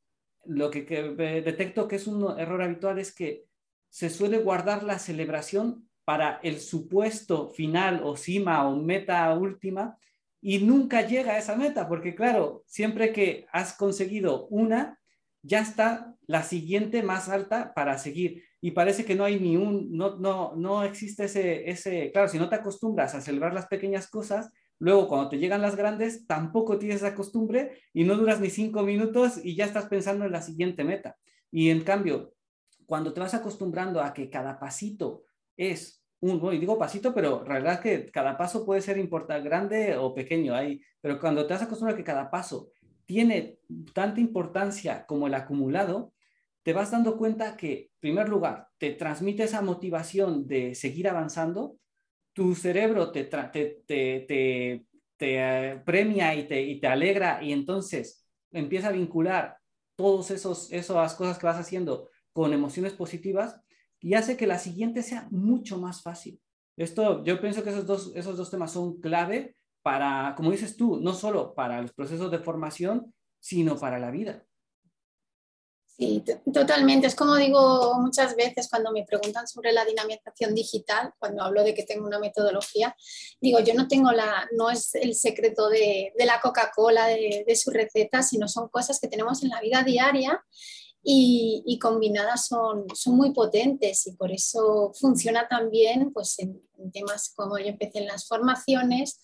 lo 0.45 0.71
que, 0.71 0.81
detecto 1.45 1.87
que 1.87 1.97
es 1.97 2.07
un 2.07 2.39
error 2.39 2.63
habitual 2.63 2.97
es 2.97 3.13
que 3.13 3.43
se 3.87 4.09
suele 4.09 4.39
guardar 4.39 4.81
la 4.81 4.97
celebración 4.97 5.87
para 6.05 6.39
el 6.41 6.59
supuesto 6.59 7.49
final 7.49 8.01
o 8.03 8.17
cima 8.17 8.67
o 8.67 8.81
meta 8.81 9.31
última 9.35 9.95
y 10.45 10.59
nunca 10.59 11.07
llega 11.07 11.33
a 11.33 11.37
esa 11.37 11.55
meta, 11.55 11.87
porque 11.87 12.15
claro, 12.15 12.63
siempre 12.67 13.13
que 13.13 13.47
has 13.53 13.77
conseguido 13.77 14.47
una, 14.47 14.99
ya 15.41 15.61
está 15.61 16.17
la 16.27 16.43
siguiente 16.43 17.01
más 17.01 17.29
alta 17.29 17.73
para 17.73 17.97
seguir. 17.97 18.43
Y 18.59 18.71
parece 18.71 19.05
que 19.05 19.15
no 19.15 19.23
hay 19.23 19.39
ni 19.39 19.55
un, 19.55 19.95
no, 19.95 20.17
no, 20.17 20.53
no 20.57 20.83
existe 20.83 21.25
ese, 21.25 21.69
ese, 21.69 22.11
claro, 22.11 22.27
si 22.27 22.37
no 22.37 22.49
te 22.49 22.55
acostumbras 22.55 23.15
a 23.15 23.21
celebrar 23.21 23.53
las 23.53 23.67
pequeñas 23.67 24.09
cosas, 24.09 24.51
luego 24.79 25.07
cuando 25.07 25.29
te 25.29 25.37
llegan 25.37 25.61
las 25.61 25.77
grandes, 25.77 26.27
tampoco 26.27 26.77
tienes 26.77 26.97
esa 26.97 27.15
costumbre 27.15 27.79
y 27.93 28.03
no 28.03 28.17
duras 28.17 28.41
ni 28.41 28.49
cinco 28.49 28.83
minutos 28.83 29.39
y 29.41 29.55
ya 29.55 29.63
estás 29.63 29.85
pensando 29.85 30.25
en 30.25 30.33
la 30.33 30.41
siguiente 30.41 30.83
meta. 30.83 31.15
Y 31.51 31.69
en 31.69 31.85
cambio, 31.85 32.33
cuando 32.85 33.13
te 33.13 33.21
vas 33.21 33.33
acostumbrando 33.33 34.01
a 34.01 34.13
que 34.13 34.29
cada 34.29 34.59
pasito 34.59 35.23
es 35.55 36.02
un, 36.23 36.39
bueno, 36.39 36.57
digo 36.57 36.77
pasito, 36.77 37.13
pero 37.13 37.41
en 37.41 37.47
realidad 37.47 37.81
que 37.81 38.09
cada 38.09 38.37
paso 38.37 38.65
puede 38.65 38.81
ser 38.81 38.97
importante, 38.97 39.47
grande 39.47 39.97
o 39.97 40.13
pequeño 40.13 40.55
ahí, 40.55 40.81
pero 41.01 41.19
cuando 41.19 41.45
te 41.45 41.53
vas 41.53 41.63
acostumbrando 41.63 41.95
a 41.95 41.97
que 41.97 42.05
cada 42.05 42.31
paso 42.31 42.69
tiene 43.05 43.59
tanta 43.93 44.21
importancia 44.21 45.05
como 45.05 45.27
el 45.27 45.33
acumulado, 45.33 46.13
te 46.63 46.71
vas 46.71 46.91
dando 46.91 47.17
cuenta 47.17 47.57
que, 47.57 47.73
en 47.73 47.99
primer 47.99 48.29
lugar, 48.29 48.69
te 48.77 48.91
transmite 48.91 49.43
esa 49.43 49.61
motivación 49.61 50.47
de 50.47 50.75
seguir 50.75 51.09
avanzando, 51.09 51.75
tu 52.31 52.55
cerebro 52.55 53.11
te, 53.11 53.25
te, 53.25 53.83
te, 53.85 54.85
te, 55.17 55.81
premia 55.85 56.35
y 56.35 56.47
te, 56.47 56.61
y 56.61 56.79
te 56.79 56.87
alegra 56.87 57.43
y 57.43 57.51
entonces 57.51 58.25
empieza 58.51 58.87
a 58.87 58.93
vincular 58.93 59.57
todas 59.95 60.31
esas 60.31 61.15
cosas 61.15 61.37
que 61.37 61.45
vas 61.45 61.59
haciendo 61.59 62.09
con 62.31 62.53
emociones 62.53 62.93
positivas 62.93 63.59
y 64.03 64.15
hace 64.15 64.35
que 64.35 64.45
la 64.45 64.59
siguiente 64.59 65.01
sea 65.01 65.27
mucho 65.31 65.77
más 65.79 66.01
fácil. 66.01 66.39
Esto, 66.75 67.23
yo 67.23 67.39
pienso 67.39 67.63
que 67.63 67.69
esos 67.69 67.85
dos, 67.87 68.11
esos 68.15 68.37
dos 68.37 68.51
temas 68.51 68.73
son 68.73 68.99
clave 68.99 69.55
para, 69.81 70.33
como 70.35 70.51
dices 70.51 70.75
tú, 70.75 70.99
no 70.99 71.13
solo 71.13 71.53
para 71.55 71.81
los 71.81 71.93
procesos 71.93 72.29
de 72.29 72.39
formación, 72.39 73.13
sino 73.39 73.79
para 73.79 73.99
la 73.99 74.11
vida. 74.11 74.43
Sí, 75.85 76.23
totalmente. 76.51 77.07
Es 77.07 77.15
como 77.15 77.35
digo 77.35 77.93
muchas 77.99 78.35
veces 78.35 78.67
cuando 78.69 78.91
me 78.91 79.05
preguntan 79.05 79.47
sobre 79.47 79.71
la 79.71 79.85
dinamización 79.85 80.53
digital, 80.53 81.13
cuando 81.19 81.43
hablo 81.43 81.63
de 81.63 81.73
que 81.73 81.83
tengo 81.83 82.05
una 82.05 82.19
metodología, 82.19 82.95
digo, 83.39 83.59
yo 83.59 83.73
no 83.73 83.87
tengo 83.87 84.11
la, 84.11 84.49
no 84.57 84.69
es 84.69 84.95
el 84.95 85.13
secreto 85.15 85.69
de, 85.69 86.11
de 86.17 86.25
la 86.25 86.41
Coca-Cola, 86.41 87.05
de, 87.07 87.45
de, 87.47 87.55
su 87.55 87.69
receta, 87.69 88.23
sino 88.23 88.47
son 88.47 88.69
cosas 88.69 88.99
que 88.99 89.07
tenemos 89.07 89.43
en 89.43 89.49
la 89.49 89.61
vida 89.61 89.83
diaria 89.83 90.43
y, 91.03 91.77
combinadas 91.79 92.47
son, 92.47 92.85
son 92.95 93.17
muy 93.17 93.33
potentes 93.33 94.07
y 94.07 94.13
por 94.13 94.31
eso 94.31 94.93
funciona 94.93 95.47
también 95.47 96.13
pues, 96.13 96.39
en, 96.39 96.61
temas 96.91 97.33
como 97.35 97.57
yo 97.57 97.67
empecé 97.67 97.99
en 97.99 98.07
las 98.07 98.27
formaciones, 98.27 99.19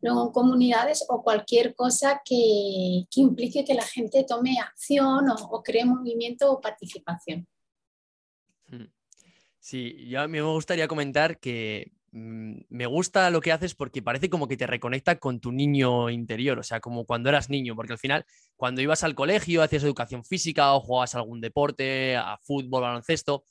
luego 0.00 0.26
en 0.26 0.32
comunidades 0.32 1.04
o 1.08 1.22
cualquier 1.22 1.74
cosa 1.74 2.22
que, 2.24 3.04
que 3.10 3.20
implique 3.20 3.64
que 3.64 3.74
la 3.74 3.84
gente 3.84 4.24
tome 4.24 4.58
acción 4.60 5.28
o, 5.28 5.34
o, 5.34 5.62
cree 5.62 5.84
movimiento 5.84 6.52
o 6.52 6.60
participación. 6.60 7.48
Hmm. 8.68 8.86
Sí, 9.58 10.06
yo 10.08 10.20
a 10.20 10.28
mí 10.28 10.38
me 10.38 10.52
gustaría 10.52 10.86
comentar 10.86 11.38
que 11.40 11.92
me 12.14 12.86
gusta 12.86 13.28
lo 13.30 13.40
que 13.40 13.50
haces 13.50 13.74
porque 13.74 14.00
parece 14.00 14.30
como 14.30 14.46
que 14.46 14.56
te 14.56 14.68
reconecta 14.68 15.18
con 15.18 15.40
tu 15.40 15.50
niño 15.50 16.10
interior, 16.10 16.60
o 16.60 16.62
sea, 16.62 16.78
como 16.78 17.06
cuando 17.06 17.28
eras 17.28 17.50
niño, 17.50 17.74
porque 17.74 17.94
al 17.94 17.98
final, 17.98 18.24
cuando 18.56 18.80
ibas 18.80 19.02
al 19.02 19.16
colegio, 19.16 19.62
hacías 19.62 19.82
educación 19.82 20.24
física 20.24 20.74
o 20.74 20.80
jugabas 20.80 21.16
algún 21.16 21.40
deporte, 21.40 22.14
a 22.16 22.38
fútbol, 22.40 22.82
baloncesto, 22.82 23.44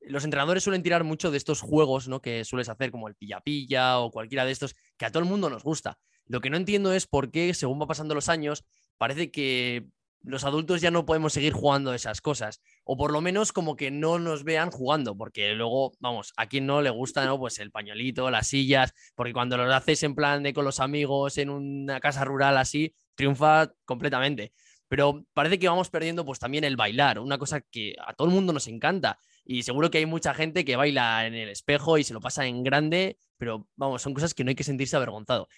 los 0.00 0.24
entrenadores 0.24 0.64
suelen 0.64 0.82
tirar 0.82 1.04
mucho 1.04 1.30
de 1.30 1.36
estos 1.36 1.60
juegos 1.60 2.08
¿no? 2.08 2.20
que 2.20 2.44
sueles 2.44 2.68
hacer, 2.68 2.90
como 2.90 3.06
el 3.06 3.14
pilla-pilla 3.14 4.00
o 4.00 4.10
cualquiera 4.10 4.44
de 4.44 4.50
estos, 4.50 4.74
que 4.96 5.06
a 5.06 5.10
todo 5.10 5.22
el 5.22 5.28
mundo 5.28 5.48
nos 5.48 5.62
gusta. 5.62 5.98
Lo 6.26 6.40
que 6.40 6.50
no 6.50 6.56
entiendo 6.56 6.92
es 6.92 7.06
por 7.06 7.30
qué, 7.30 7.54
según 7.54 7.80
va 7.80 7.86
pasando 7.86 8.16
los 8.16 8.28
años, 8.28 8.64
parece 8.96 9.30
que 9.30 9.86
los 10.22 10.44
adultos 10.44 10.80
ya 10.80 10.90
no 10.90 11.06
podemos 11.06 11.32
seguir 11.32 11.52
jugando 11.52 11.94
esas 11.94 12.20
cosas. 12.20 12.60
O 12.84 12.96
por 12.96 13.12
lo 13.12 13.20
menos 13.20 13.52
como 13.52 13.76
que 13.76 13.90
no 13.90 14.18
nos 14.18 14.44
vean 14.44 14.70
jugando, 14.70 15.16
porque 15.16 15.54
luego, 15.54 15.92
vamos, 16.00 16.32
a 16.36 16.46
quien 16.46 16.66
no 16.66 16.82
le 16.82 16.90
gusta, 16.90 17.24
¿no? 17.24 17.38
Pues 17.38 17.58
el 17.58 17.70
pañuelito, 17.70 18.30
las 18.30 18.48
sillas, 18.48 18.92
porque 19.14 19.32
cuando 19.32 19.56
lo 19.56 19.72
haces 19.72 20.02
en 20.02 20.14
plan 20.14 20.42
de 20.42 20.52
con 20.52 20.64
los 20.64 20.80
amigos 20.80 21.38
en 21.38 21.50
una 21.50 22.00
casa 22.00 22.24
rural 22.24 22.58
así, 22.58 22.94
triunfa 23.14 23.72
completamente. 23.84 24.52
Pero 24.88 25.26
parece 25.34 25.58
que 25.58 25.68
vamos 25.68 25.90
perdiendo 25.90 26.24
pues 26.24 26.38
también 26.38 26.64
el 26.64 26.76
bailar, 26.76 27.18
una 27.18 27.38
cosa 27.38 27.60
que 27.60 27.94
a 28.04 28.14
todo 28.14 28.28
el 28.28 28.34
mundo 28.34 28.52
nos 28.52 28.68
encanta. 28.68 29.18
Y 29.44 29.62
seguro 29.62 29.90
que 29.90 29.98
hay 29.98 30.06
mucha 30.06 30.34
gente 30.34 30.64
que 30.64 30.76
baila 30.76 31.26
en 31.26 31.34
el 31.34 31.48
espejo 31.50 31.98
y 31.98 32.04
se 32.04 32.14
lo 32.14 32.20
pasa 32.20 32.46
en 32.46 32.62
grande, 32.62 33.18
pero 33.36 33.66
vamos, 33.76 34.02
son 34.02 34.14
cosas 34.14 34.34
que 34.34 34.44
no 34.44 34.50
hay 34.50 34.54
que 34.54 34.64
sentirse 34.64 34.96
avergonzado. 34.96 35.48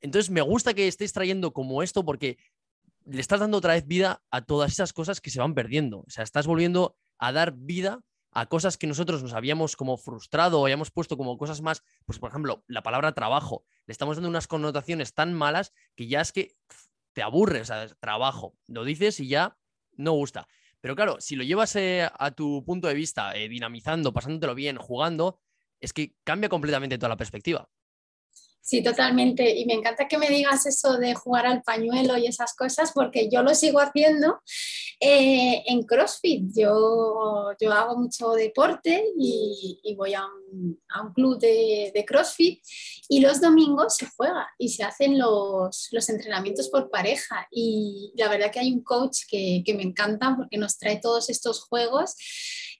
Entonces 0.00 0.30
me 0.30 0.40
gusta 0.40 0.72
que 0.74 0.88
estéis 0.88 1.12
trayendo 1.12 1.52
como 1.52 1.82
esto 1.82 2.04
porque 2.04 2.38
le 3.04 3.20
estás 3.20 3.40
dando 3.40 3.58
otra 3.58 3.74
vez 3.74 3.86
vida 3.86 4.22
a 4.30 4.42
todas 4.42 4.72
esas 4.72 4.92
cosas 4.92 5.20
que 5.20 5.30
se 5.30 5.40
van 5.40 5.54
perdiendo. 5.54 6.00
O 6.00 6.10
sea, 6.10 6.24
estás 6.24 6.46
volviendo 6.46 6.96
a 7.18 7.32
dar 7.32 7.52
vida 7.56 8.00
a 8.32 8.46
cosas 8.46 8.78
que 8.78 8.86
nosotros 8.86 9.22
nos 9.22 9.32
habíamos 9.32 9.76
como 9.76 9.96
frustrado 9.96 10.60
o 10.60 10.64
habíamos 10.64 10.90
puesto 10.90 11.16
como 11.16 11.36
cosas 11.36 11.62
más, 11.62 11.82
pues 12.04 12.18
por 12.18 12.30
ejemplo, 12.30 12.64
la 12.68 12.82
palabra 12.82 13.12
trabajo. 13.12 13.64
Le 13.86 13.92
estamos 13.92 14.16
dando 14.16 14.28
unas 14.28 14.46
connotaciones 14.46 15.14
tan 15.14 15.34
malas 15.34 15.72
que 15.96 16.06
ya 16.06 16.20
es 16.20 16.32
que 16.32 16.54
te 17.12 17.22
aburre, 17.22 17.60
o 17.60 17.64
sea, 17.64 17.88
trabajo. 17.98 18.56
Lo 18.68 18.84
dices 18.84 19.18
y 19.20 19.28
ya 19.28 19.58
no 19.92 20.12
gusta. 20.12 20.46
Pero 20.80 20.94
claro, 20.94 21.16
si 21.20 21.36
lo 21.36 21.44
llevas 21.44 21.74
eh, 21.76 22.08
a 22.18 22.30
tu 22.30 22.64
punto 22.64 22.88
de 22.88 22.94
vista, 22.94 23.36
eh, 23.36 23.48
dinamizando, 23.48 24.12
pasándotelo 24.12 24.54
bien, 24.54 24.76
jugando, 24.76 25.40
es 25.80 25.92
que 25.92 26.14
cambia 26.24 26.48
completamente 26.48 26.98
toda 26.98 27.10
la 27.10 27.16
perspectiva. 27.16 27.68
Sí, 28.62 28.82
totalmente. 28.82 29.58
Y 29.58 29.64
me 29.64 29.74
encanta 29.74 30.06
que 30.06 30.18
me 30.18 30.28
digas 30.28 30.66
eso 30.66 30.98
de 30.98 31.14
jugar 31.14 31.46
al 31.46 31.62
pañuelo 31.62 32.16
y 32.18 32.26
esas 32.26 32.54
cosas, 32.54 32.92
porque 32.92 33.28
yo 33.30 33.42
lo 33.42 33.54
sigo 33.54 33.80
haciendo 33.80 34.40
eh, 35.00 35.62
en 35.66 35.82
CrossFit. 35.82 36.44
Yo, 36.54 37.52
yo 37.58 37.72
hago 37.72 37.96
mucho 37.96 38.32
deporte 38.32 39.02
y, 39.18 39.80
y 39.82 39.94
voy 39.96 40.12
a 40.14 40.24
un, 40.24 40.78
a 40.90 41.02
un, 41.02 41.12
club 41.14 41.38
de, 41.38 41.90
de, 41.94 42.04
CrossFit 42.04 42.62
y 43.08 43.20
los 43.20 43.40
domingos 43.40 43.96
se 43.96 44.06
juega 44.14 44.46
y 44.58 44.68
se 44.68 44.84
hacen 44.84 45.18
los, 45.18 45.88
los, 45.90 46.08
entrenamientos 46.10 46.68
por 46.68 46.90
pareja. 46.90 47.48
Y 47.50 48.12
la 48.16 48.28
verdad 48.28 48.52
que 48.52 48.60
hay 48.60 48.72
un 48.72 48.84
coach 48.84 49.20
que, 49.26 49.62
que 49.64 49.74
me 49.74 49.82
encanta 49.82 50.36
porque 50.36 50.58
nos 50.58 50.78
trae 50.78 51.00
todos 51.00 51.30
estos 51.30 51.64
juegos 51.64 52.14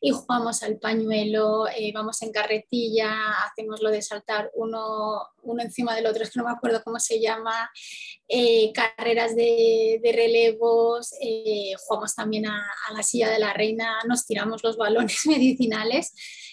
y 0.00 0.10
jugamos 0.10 0.62
al 0.62 0.78
pañuelo, 0.78 1.68
eh, 1.68 1.92
vamos 1.94 2.22
en 2.22 2.32
carretilla, 2.32 3.32
hacemos 3.44 3.82
lo 3.82 3.90
de 3.90 4.00
saltar 4.00 4.50
uno, 4.54 5.20
uno 5.42 5.62
encima 5.62 5.94
del 5.94 6.06
otro, 6.06 6.22
es 6.22 6.30
que 6.30 6.38
no 6.38 6.46
me 6.46 6.52
acuerdo 6.52 6.82
cómo 6.84 6.98
se 6.98 7.20
llama, 7.20 7.70
eh, 8.28 8.72
carreras 8.72 9.34
de, 9.34 10.00
de 10.02 10.12
relevos, 10.12 11.12
eh, 11.20 11.72
jugamos 11.78 12.14
también 12.14 12.46
a, 12.46 12.56
a 12.88 12.92
la 12.92 13.02
silla 13.02 13.30
de 13.30 13.38
la 13.38 13.52
reina, 13.52 13.98
nos 14.06 14.26
tiramos 14.26 14.62
los 14.62 14.76
balones 14.76 15.20
medicinales 15.26 16.12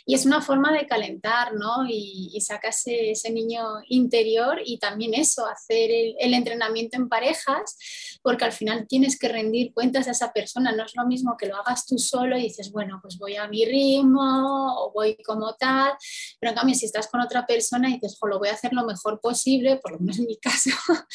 y 0.10 0.16
es 0.16 0.26
una 0.26 0.42
forma 0.42 0.72
de 0.72 0.88
calentar, 0.88 1.54
¿no? 1.54 1.86
Y, 1.86 2.32
y 2.34 2.40
sacas 2.40 2.88
ese, 2.88 3.12
ese, 3.12 3.30
niño 3.30 3.62
interior 3.90 4.62
y 4.64 4.80
también 4.80 5.14
eso, 5.14 5.46
hacer 5.46 5.92
el, 5.92 6.16
el, 6.18 6.34
entrenamiento 6.34 6.96
en 6.96 7.10
parejas, 7.10 7.78
porque 8.24 8.46
al 8.46 8.54
final 8.54 8.88
tienes 8.88 9.20
que 9.20 9.28
rendir 9.28 9.74
cuentas 9.74 10.08
a 10.08 10.12
esa 10.12 10.32
persona, 10.32 10.72
no 10.72 10.86
es 10.86 10.96
lo 10.96 11.06
mismo 11.06 11.36
que 11.38 11.48
lo 11.48 11.58
hagas 11.58 11.86
tú 11.86 11.98
solo 11.98 12.38
y 12.38 12.44
dices, 12.44 12.72
bueno, 12.72 13.00
pues 13.02 13.18
voy 13.18 13.36
a 13.36 13.50
mi 13.50 13.66
ritmo 13.66 14.82
o 14.82 14.94
voy 14.94 15.18
como 15.26 15.54
tal, 15.56 15.92
pero 16.40 16.52
en 16.52 16.56
cambio 16.58 16.76
si 16.76 16.86
estás 16.86 17.10
con 17.10 17.20
otra 17.20 17.46
persona 17.46 17.90
y 17.90 17.96
dices, 17.96 18.18
lo 18.22 18.40
voy 18.40 18.48
a 18.48 18.54
hacer 18.54 18.72
lo 18.78 18.86
mejor 18.86 19.20
posible, 19.20 19.78
por 19.78 19.92
lo 19.92 20.00
menos 20.00 20.20
en 20.20 20.26
mi 20.26 20.38
caso. 20.38 20.70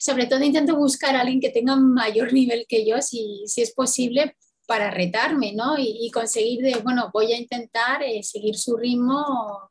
Sobre 0.00 0.26
todo 0.26 0.42
intento 0.42 0.76
buscar 0.76 1.14
a 1.14 1.20
alguien 1.20 1.40
que 1.40 1.50
tenga 1.50 1.76
mayor 1.76 2.32
nivel 2.32 2.64
que 2.68 2.86
yo, 2.86 3.02
si, 3.02 3.42
si 3.46 3.60
es 3.60 3.72
posible, 3.72 4.36
para 4.70 4.88
retarme, 4.88 5.52
¿no? 5.52 5.74
Y, 5.76 6.08
conseguir 6.12 6.62
de, 6.62 6.76
bueno, 6.76 7.10
voy 7.12 7.32
a 7.32 7.36
intentar 7.36 8.04
eh, 8.04 8.22
seguir 8.22 8.56
su 8.56 8.76
ritmo 8.76 9.68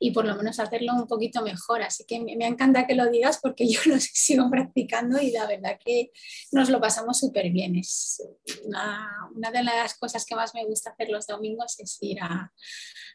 y 0.00 0.10
por 0.10 0.24
lo 0.24 0.34
menos 0.34 0.58
hacerlo 0.58 0.92
un 0.94 1.06
poquito 1.06 1.40
mejor. 1.40 1.82
Así 1.82 2.04
que 2.04 2.18
me, 2.18 2.34
me 2.34 2.48
encanta 2.48 2.84
que 2.84 2.96
lo 2.96 3.08
digas 3.08 3.38
porque 3.40 3.68
yo 3.68 3.78
lo 3.86 3.94
sigo 4.00 4.50
practicando 4.50 5.22
y 5.22 5.30
la 5.30 5.46
verdad 5.46 5.78
que 5.78 6.10
nos 6.50 6.68
lo 6.68 6.80
pasamos 6.80 7.20
súper 7.20 7.52
bien. 7.52 7.76
Es 7.76 8.20
una, 8.64 9.08
una, 9.36 9.52
de 9.52 9.62
las 9.62 9.96
cosas 9.96 10.26
que 10.26 10.34
más 10.34 10.52
me 10.52 10.66
gusta 10.66 10.90
hacer 10.90 11.10
los 11.10 11.28
domingos 11.28 11.78
es 11.78 11.96
ir 12.00 12.20
a, 12.20 12.52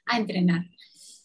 a 0.06 0.18
entrenar. 0.18 0.62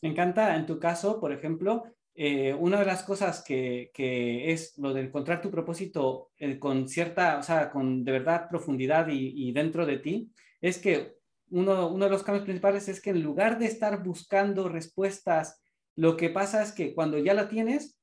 Me 0.02 0.08
encanta 0.08 0.56
en 0.56 0.66
tu 0.66 0.80
caso, 0.80 1.20
por 1.20 1.32
ejemplo, 1.32 1.84
eh, 2.22 2.52
una 2.52 2.78
de 2.78 2.84
las 2.84 3.02
cosas 3.02 3.42
que, 3.42 3.90
es 3.96 4.76
lo 4.76 4.92
de 4.92 5.00
encontrar 5.00 5.40
tu 5.40 5.50
propósito 5.50 6.28
eh, 6.36 6.58
con 6.58 6.86
cierta, 6.86 7.38
o 7.38 7.42
sea, 7.42 7.70
con 7.70 8.04
de 8.04 8.12
verdad 8.12 8.46
profundidad 8.50 9.08
y, 9.08 9.50
dentro 9.52 9.86
de 9.86 9.96
ti, 9.96 10.30
es 10.60 10.76
que 10.76 11.14
uno, 11.48 11.88
uno, 11.88 12.04
de 12.04 12.10
los 12.10 12.22
cambios 12.22 12.44
principales 12.44 12.90
es 12.90 13.00
que 13.00 13.08
en 13.08 13.22
lugar 13.22 13.58
de 13.58 13.64
estar 13.64 14.02
buscando 14.02 14.68
respuestas, 14.68 15.62
lo 15.96 16.18
que 16.18 16.28
pasa 16.28 16.62
es 16.62 16.72
que 16.72 16.94
cuando 16.94 17.16
ya 17.16 17.32
la 17.32 17.48
tienes, 17.48 17.98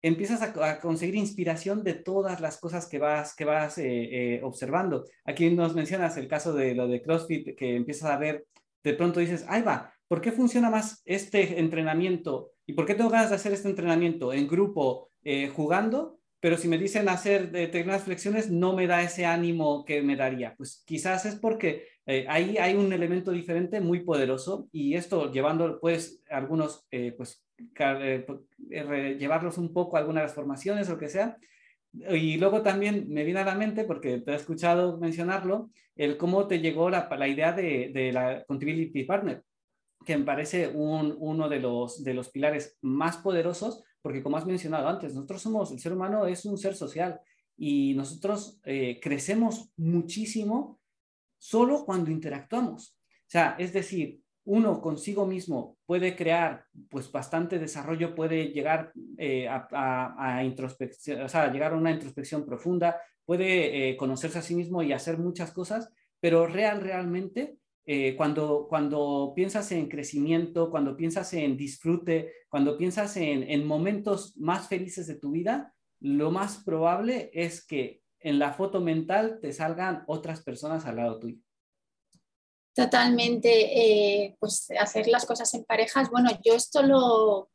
empiezas 0.00 0.40
a, 0.40 0.80
conseguir 0.80 1.16
inspiración 1.16 1.84
de 1.84 1.92
todas 1.92 2.40
las 2.40 2.56
cosas 2.56 2.88
que 2.88 2.98
vas, 2.98 3.36
que 3.36 3.44
vas 3.44 3.76
eh, 3.76 4.40
observando. 4.42 5.04
Aquí 5.26 5.50
nos 5.50 5.74
mencionas 5.74 6.16
el 6.16 6.28
caso 6.28 6.54
de 6.54 6.74
lo 6.74 6.88
de 6.88 7.02
CrossFit, 7.02 7.54
que 7.58 7.76
empiezas 7.76 8.10
a 8.10 8.16
ver, 8.16 8.46
de 8.82 8.94
pronto 8.94 9.20
dices, 9.20 9.44
ahí 9.48 9.60
va, 9.60 9.92
¿por 10.10 10.20
qué 10.20 10.32
funciona 10.32 10.70
más 10.70 11.02
este 11.04 11.60
entrenamiento? 11.60 12.50
¿Y 12.66 12.72
por 12.72 12.84
qué 12.84 12.96
tengo 12.96 13.10
ganas 13.10 13.30
de 13.30 13.36
hacer 13.36 13.52
este 13.52 13.68
entrenamiento 13.68 14.32
en 14.32 14.48
grupo 14.48 15.12
eh, 15.22 15.46
jugando? 15.54 16.18
Pero 16.40 16.56
si 16.56 16.66
me 16.66 16.78
dicen 16.78 17.08
hacer 17.08 17.52
determinadas 17.52 18.02
flexiones, 18.02 18.50
no 18.50 18.74
me 18.74 18.88
da 18.88 19.02
ese 19.02 19.24
ánimo 19.24 19.84
que 19.84 20.02
me 20.02 20.16
daría. 20.16 20.56
Pues 20.56 20.82
quizás 20.84 21.26
es 21.26 21.36
porque 21.36 21.86
eh, 22.06 22.26
ahí 22.28 22.58
hay 22.58 22.74
un 22.74 22.92
elemento 22.92 23.30
diferente 23.30 23.80
muy 23.80 24.00
poderoso 24.00 24.68
y 24.72 24.94
esto 24.94 25.30
llevando 25.30 25.78
pues 25.78 26.20
algunos, 26.28 26.88
eh, 26.90 27.12
pues 27.16 27.46
llevarlos 28.68 29.58
un 29.58 29.72
poco 29.72 29.96
a 29.96 30.00
algunas 30.00 30.22
de 30.22 30.26
las 30.26 30.34
formaciones 30.34 30.88
o 30.88 30.94
lo 30.94 30.98
que 30.98 31.08
sea. 31.08 31.36
Y 31.92 32.36
luego 32.38 32.62
también 32.62 33.06
me 33.08 33.22
viene 33.22 33.40
a 33.40 33.44
la 33.44 33.54
mente, 33.54 33.84
porque 33.84 34.18
te 34.18 34.32
he 34.32 34.34
escuchado 34.34 34.98
mencionarlo, 34.98 35.70
el 35.94 36.16
cómo 36.16 36.48
te 36.48 36.58
llegó 36.58 36.90
la, 36.90 37.08
la 37.16 37.28
idea 37.28 37.52
de, 37.52 37.92
de 37.94 38.12
la 38.12 38.44
Continuity 38.44 39.04
Partner 39.04 39.44
que 40.04 40.16
me 40.16 40.24
parece 40.24 40.68
uno 40.68 41.48
de 41.48 41.60
los, 41.60 42.02
de 42.02 42.14
los 42.14 42.30
pilares 42.30 42.78
más 42.82 43.18
poderosos, 43.18 43.82
porque 44.02 44.22
como 44.22 44.36
has 44.36 44.46
mencionado 44.46 44.88
antes, 44.88 45.14
nosotros 45.14 45.42
somos, 45.42 45.72
el 45.72 45.78
ser 45.78 45.92
humano 45.92 46.26
es 46.26 46.44
un 46.44 46.56
ser 46.56 46.74
social 46.74 47.20
y 47.56 47.94
nosotros 47.94 48.58
eh, 48.64 48.98
crecemos 49.02 49.70
muchísimo 49.76 50.80
solo 51.38 51.84
cuando 51.84 52.10
interactuamos. 52.10 52.96
O 52.98 53.30
sea, 53.30 53.56
es 53.58 53.72
decir, 53.72 54.22
uno 54.44 54.80
consigo 54.80 55.26
mismo 55.26 55.76
puede 55.84 56.16
crear 56.16 56.64
pues 56.88 57.12
bastante 57.12 57.58
desarrollo, 57.58 58.14
puede 58.14 58.46
llegar 58.48 58.92
eh, 59.18 59.46
a, 59.48 60.42
introspección, 60.44 61.20
o 61.22 61.28
sea, 61.28 61.52
llegar 61.52 61.72
a 61.72 61.76
una 61.76 61.90
introspección 61.90 62.46
profunda, 62.46 63.00
puede 63.24 63.90
eh, 63.90 63.96
conocerse 63.96 64.38
a 64.38 64.42
sí 64.42 64.54
mismo 64.54 64.82
y 64.82 64.92
hacer 64.92 65.18
muchas 65.18 65.52
cosas, 65.52 65.92
pero 66.18 66.46
real, 66.46 66.80
realmente 66.80 67.58
eh, 67.86 68.14
cuando, 68.16 68.66
cuando 68.68 69.32
piensas 69.34 69.72
en 69.72 69.88
crecimiento, 69.88 70.70
cuando 70.70 70.96
piensas 70.96 71.32
en 71.34 71.56
disfrute, 71.56 72.32
cuando 72.48 72.76
piensas 72.76 73.16
en, 73.16 73.42
en 73.42 73.66
momentos 73.66 74.36
más 74.36 74.68
felices 74.68 75.06
de 75.06 75.16
tu 75.16 75.30
vida, 75.30 75.74
lo 76.00 76.30
más 76.30 76.62
probable 76.64 77.30
es 77.32 77.64
que 77.64 78.02
en 78.20 78.38
la 78.38 78.52
foto 78.52 78.80
mental 78.80 79.38
te 79.40 79.52
salgan 79.52 80.04
otras 80.06 80.42
personas 80.42 80.86
al 80.86 80.96
lado 80.96 81.18
tuyo. 81.18 81.38
Totalmente, 82.74 83.50
eh, 83.50 84.36
pues 84.38 84.68
hacer 84.78 85.08
las 85.08 85.26
cosas 85.26 85.52
en 85.54 85.64
parejas. 85.64 86.10
Bueno, 86.10 86.30
yo 86.44 86.54
esto 86.54 86.82
lo, 86.82 87.50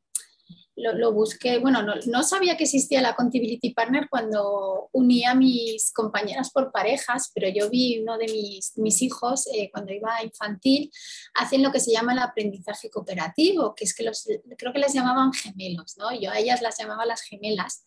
lo, 0.75 1.13
busqué, 1.13 1.57
bueno, 1.59 1.81
no, 1.83 2.23
sabía 2.23 2.57
que 2.57 2.65
existía 2.65 3.01
la 3.01 3.15
Contability 3.15 3.73
Partner 3.73 4.07
cuando 4.09 4.89
unía 4.91 5.31
a 5.31 5.35
mis 5.35 5.93
compañeras 5.93 6.51
por 6.51 6.71
parejas, 6.71 7.31
pero 7.33 7.47
yo 7.47 7.69
vi 7.69 7.99
uno 7.99 8.17
de 8.17 8.25
mis, 8.25 8.77
mis 8.77 9.01
hijos 9.01 9.47
eh, 9.53 9.69
cuando 9.71 9.93
iba 9.93 10.21
infantil, 10.21 10.91
hacen 11.33 11.63
lo 11.63 11.71
que 11.71 11.79
se 11.79 11.91
llama 11.91 12.13
el 12.13 12.19
aprendizaje 12.19 12.89
cooperativo, 12.89 13.73
que 13.73 13.85
es 13.85 13.95
que 13.95 14.03
los, 14.03 14.27
creo 14.57 14.73
que 14.73 14.79
les 14.79 14.93
llamaban 14.93 15.31
gemelos, 15.31 15.95
¿no? 15.97 16.13
Yo 16.19 16.31
a 16.31 16.39
ellas 16.39 16.61
las 16.61 16.77
llamaba 16.77 17.05
las 17.05 17.21
gemelas. 17.21 17.85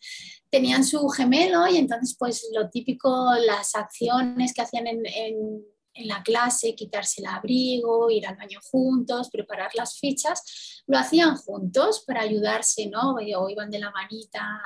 Tenían 0.50 0.82
su 0.82 1.06
gemelo 1.08 1.68
y 1.68 1.76
entonces 1.76 2.16
pues 2.18 2.48
lo 2.54 2.70
típico, 2.70 3.34
las 3.34 3.74
acciones 3.74 4.54
que 4.54 4.62
hacían 4.62 4.86
en 4.86 5.02
en 5.06 5.62
la 6.06 6.22
clase, 6.22 6.74
quitarse 6.74 7.20
el 7.20 7.26
abrigo, 7.26 8.10
ir 8.10 8.26
al 8.26 8.36
baño 8.36 8.60
juntos, 8.70 9.30
preparar 9.30 9.70
las 9.74 9.98
fichas, 9.98 10.82
lo 10.86 10.98
hacían 10.98 11.36
juntos 11.36 12.04
para 12.06 12.22
ayudarse, 12.22 12.88
¿no? 12.88 13.14
O 13.14 13.48
iban 13.48 13.70
de 13.70 13.78
la 13.78 13.90
manita 13.90 14.62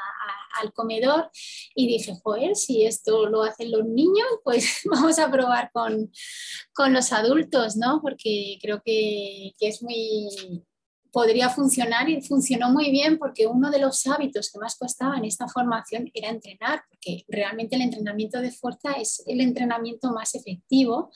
al 0.61 0.73
comedor 0.73 1.31
y 1.75 1.87
dije, 1.87 2.15
joder, 2.23 2.55
si 2.57 2.85
esto 2.85 3.27
lo 3.27 3.43
hacen 3.43 3.71
los 3.71 3.85
niños, 3.85 4.27
pues 4.45 4.83
vamos 4.91 5.19
a 5.19 5.31
probar 5.31 5.71
con, 5.73 6.11
los 6.93 7.13
adultos, 7.13 7.77
¿no? 7.77 8.01
Porque 8.03 8.59
creo 8.61 8.83
que, 8.85 9.53
que 9.59 9.69
es 9.69 9.83
muy, 9.83 10.29
podría 11.13 11.51
funcionar 11.51 12.09
y 12.09 12.23
funcionó 12.23 12.71
muy 12.71 12.91
bien 12.91 13.19
porque 13.19 13.47
uno 13.47 13.71
de 13.71 13.79
los 13.79 14.07
hábitos 14.07 14.51
que 14.51 14.59
más 14.59 14.77
costaba 14.77 15.19
en 15.19 15.27
esta 15.27 15.47
formación 15.47 16.11
era 16.15 16.31
entrenar, 16.31 16.83
porque 16.89 17.25
realmente 17.29 17.77
el 17.77 17.83
entrenamiento 17.83 18.41
de 18.41 18.51
fuerza 18.51 18.93
es 18.93 19.23
el 19.27 19.41
entrenamiento 19.41 20.11
más 20.11 20.35
efectivo 20.35 21.11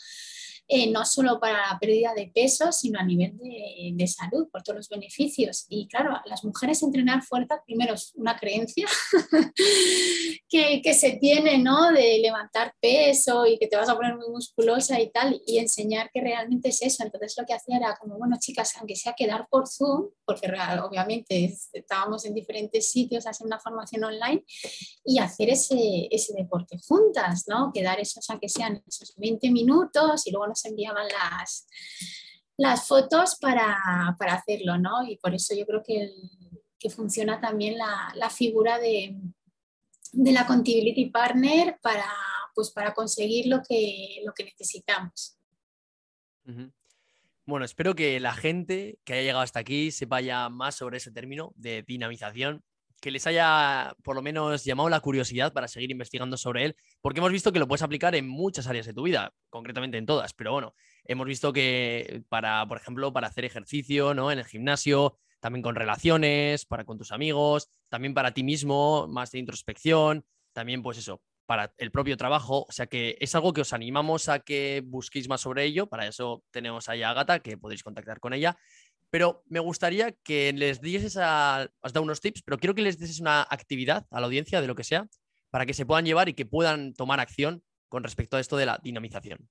eh, 0.69 0.91
no 0.91 1.05
solo 1.05 1.39
para 1.39 1.73
la 1.73 1.79
pérdida 1.79 2.13
de 2.13 2.27
peso, 2.27 2.73
sino 2.73 2.99
a 2.99 3.05
nivel 3.05 3.39
de, 3.39 4.07
salud, 4.09 4.49
por 4.51 4.63
todos 4.63 4.77
los 4.79 4.89
beneficios. 4.89 5.67
Y 5.69 5.87
claro, 5.87 6.21
las 6.25 6.45
mujeres 6.45 6.83
entrenar 6.83 7.23
fuerza, 7.23 7.63
primero 7.65 7.95
es 7.95 8.13
una 8.17 8.37
creencia 8.37 8.87
que, 10.49 10.83
que, 10.83 10.95
se 10.95 11.13
tiene, 11.13 11.59
¿no? 11.59 11.93
De 11.93 12.19
levantar 12.19 12.75
peso 12.81 13.47
y 13.47 13.59
que 13.59 13.69
te 13.69 13.77
vas 13.77 13.89
a 13.89 13.95
poner 13.95 14.17
muy 14.17 14.29
musculosa 14.29 15.01
y 15.01 15.11
tal, 15.11 15.41
y 15.47 15.59
enseñar 15.59 16.11
que 16.13 16.21
realmente 16.21 16.71
es 16.71 16.83
eso. 16.83 17.05
Entonces 17.05 17.35
lo 17.39 17.47
que 17.47 17.55
hacía 17.55 17.77
era 17.77 17.97
como, 17.97 18.19
bueno, 18.19 18.37
chicas, 18.41 18.75
aunque 18.79 18.97
sea 18.97 19.15
quedar 19.15 19.47
por 19.49 19.69
Zoom, 19.69 20.09
porque 20.25 20.51
obviamente 20.83 21.57
estábamos 21.73 22.25
en 22.25 22.35
diferentes 22.35 22.91
sitios, 22.91 23.27
hacer 23.27 23.47
una 23.47 23.61
formación 23.61 24.03
online 24.03 24.45
y 25.05 25.19
hacer 25.19 25.51
ese, 25.51 26.09
ese 26.11 26.35
deporte 26.35 26.77
juntas, 26.87 27.45
¿no? 27.47 27.71
Quedar 27.73 28.01
esos, 28.01 28.29
aunque 28.31 28.49
sean 28.49 28.83
esos 28.87 29.15
20 29.17 29.51
minutos 29.51 30.27
y 30.27 30.33
luego 30.33 30.56
enviaban 30.65 31.07
las, 31.09 31.67
las 32.57 32.87
fotos 32.87 33.37
para, 33.41 33.77
hacerlo, 34.19 34.79
¿no? 34.79 35.07
Y 35.07 35.17
por 35.19 35.35
eso 35.35 35.55
yo 35.55 35.67
creo 35.67 35.83
que, 35.83 36.11
que 36.79 36.91
funciona 36.91 37.41
también 37.41 37.77
la, 37.79 38.31
figura 38.31 38.79
de, 38.79 39.17
de, 40.13 40.33
la 40.33 40.47
Contability 40.47 41.11
Partner 41.11 41.79
para, 41.83 42.11
pues, 42.55 42.71
para 42.71 42.95
conseguir 42.95 43.47
lo 43.47 43.63
que, 43.63 44.23
lo 44.25 44.33
que 44.33 44.45
necesitamos. 44.45 45.39
Bueno, 47.45 47.65
espero 47.65 47.95
que 47.95 48.19
la 48.21 48.35
gente 48.35 48.99
que 49.05 49.13
haya 49.13 49.23
llegado 49.23 49.43
hasta 49.43 49.61
aquí 49.61 49.91
sepa 49.91 50.21
ya 50.21 50.49
más 50.49 50.75
sobre 50.75 50.97
ese 50.97 51.11
término 51.11 51.53
de 51.57 51.83
dinamización 51.83 52.65
que 53.01 53.11
les 53.11 53.27
haya 53.27 53.95
por 54.03 54.17
lo 54.17 54.23
menos 54.23 54.65
llamado 54.65 54.89
la 54.89 55.01
curiosidad 55.01 55.53
para 55.53 55.69
seguir 55.69 55.91
investigando 55.91 56.37
sobre 56.37 56.65
él, 56.65 56.77
porque 57.01 57.21
hemos 57.21 57.33
visto 57.33 57.53
que 57.53 57.59
lo 57.59 57.69
puedes 57.69 57.83
aplicar 57.83 58.15
en 58.15 58.29
muchas 58.29 58.67
áreas 58.67 58.87
de 58.87 58.95
tu 58.95 59.03
vida, 59.03 59.33
concretamente 59.51 59.99
en 59.99 60.07
todas, 60.07 60.33
pero 60.33 60.53
bueno, 60.53 60.75
hemos 61.05 61.27
visto 61.27 61.53
que 61.53 62.23
para, 62.29 62.67
por 62.67 62.79
ejemplo, 62.79 63.13
para 63.13 63.29
hacer 63.29 63.45
ejercicio, 63.45 64.15
¿no? 64.15 64.33
En 64.33 64.39
el 64.39 64.45
gimnasio, 64.45 65.19
también 65.41 65.63
con 65.63 65.75
relaciones, 65.75 66.65
para 66.67 66.85
con 66.85 66.99
tus 66.99 67.13
amigos, 67.13 67.69
también 67.89 68.15
para 68.15 68.33
ti 68.33 68.43
mismo, 68.43 69.07
más 69.09 69.31
de 69.31 69.39
introspección, 69.39 70.25
también 70.53 70.83
pues 70.83 70.99
eso, 70.99 71.21
para 71.47 71.73
el 71.79 71.93
propio 71.93 72.17
trabajo, 72.17 72.67
o 72.69 72.73
sea 72.73 72.87
que 72.87 73.17
es 73.21 73.35
algo 73.35 73.53
que 73.53 73.61
os 73.61 73.73
animamos 73.73 74.29
a 74.29 74.41
que 74.41 74.83
busquéis 74.85 75.29
más 75.29 75.41
sobre 75.41 75.65
ello, 75.65 75.87
para 75.87 76.07
eso 76.07 76.43
tenemos 76.51 76.89
ahí 76.89 77.03
a 77.03 77.11
Agata, 77.11 77.39
que 77.39 77.57
podéis 77.57 77.83
contactar 77.83 78.19
con 78.21 78.33
ella, 78.33 78.59
pero 79.11 79.45
me 79.47 79.61
gustaría 79.61 80.13
que 80.13 80.53
les 80.53 80.81
dieses, 80.81 81.17
has 81.17 81.71
dado 81.83 82.03
unos 82.03 82.21
tips, 82.21 82.43
pero 82.43 82.59
quiero 82.59 82.75
que 82.75 82.83
les 82.83 82.99
dieses 82.99 83.21
una 83.21 83.43
actividad 83.43 84.07
a 84.11 84.21
la 84.21 84.27
audiencia 84.27 84.61
de 84.61 84.67
lo 84.67 84.75
que 84.75 84.85
sea 84.85 85.09
para 85.51 85.67
que 85.67 85.75
se 85.75 85.87
puedan 85.87 86.05
llevar 86.05 86.29
y 86.29 86.35
que 86.35 86.47
puedan 86.47 86.95
tomar 86.95 87.21
acción 87.21 87.63
con 87.89 88.03
respecto 88.03 88.37
a 88.37 88.41
esto 88.41 88.57
de 88.57 88.67
la 88.67 88.81
dinamización. 88.83 89.49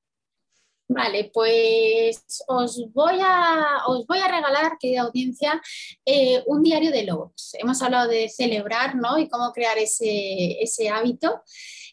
Vale, 0.87 1.31
pues 1.33 2.23
os 2.47 2.91
voy 2.93 3.19
a, 3.19 3.87
os 3.87 4.05
voy 4.05 4.19
a 4.19 4.27
regalar, 4.27 4.77
querida 4.79 5.01
audiencia, 5.01 5.59
eh, 6.05 6.43
un 6.45 6.61
diario 6.61 6.91
de 6.91 7.03
logros. 7.03 7.55
Hemos 7.55 7.81
hablado 7.81 8.07
de 8.07 8.29
celebrar 8.29 8.95
¿no? 8.95 9.17
y 9.17 9.27
cómo 9.27 9.51
crear 9.51 9.77
ese, 9.79 10.61
ese 10.61 10.89
hábito. 10.89 11.41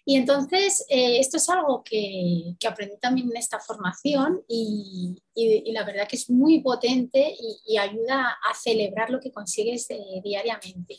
Y 0.05 0.16
entonces, 0.16 0.85
eh, 0.88 1.20
esto 1.20 1.37
es 1.37 1.48
algo 1.48 1.83
que, 1.85 2.55
que, 2.59 2.66
aprendí 2.66 2.98
también 2.98 3.31
en 3.31 3.37
esta 3.37 3.61
formación 3.61 4.42
y, 4.48 5.22
y, 5.35 5.72
la 5.72 5.85
verdad 5.85 6.09
que 6.09 6.16
es 6.16 6.28
muy 6.28 6.61
potente 6.61 7.35
y, 7.66 7.78
ayuda 7.78 8.37
a 8.42 8.55
celebrar 8.55 9.11
lo 9.11 9.20
que 9.20 9.31
consigues 9.31 9.88
eh, 9.90 10.20
diariamente. 10.22 10.98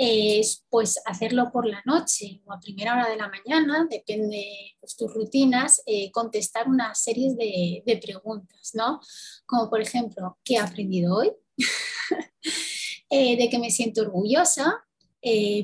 Es 0.00 0.64
pues 0.70 1.00
hacerlo 1.06 1.50
por 1.52 1.66
la 1.66 1.82
noche 1.84 2.40
o 2.46 2.52
a 2.52 2.60
primera 2.60 2.92
hora 2.92 3.10
de 3.10 3.16
la 3.16 3.28
mañana, 3.28 3.86
depende 3.90 4.36
de 4.36 4.76
pues, 4.78 4.96
tus 4.96 5.12
rutinas, 5.12 5.82
eh, 5.86 6.12
contestar 6.12 6.68
una 6.68 6.94
serie 6.94 7.34
de, 7.34 7.96
preguntas, 8.00 8.70
¿no? 8.74 9.00
Como 9.44 9.68
por 9.68 9.80
ejemplo, 9.80 10.38
¿qué 10.44 10.54
he 10.54 10.58
aprendido 10.58 11.16
hoy? 11.16 11.32
de 13.10 13.48
qué 13.50 13.58
me 13.58 13.70
siento 13.70 14.02
orgullosa, 14.02 14.84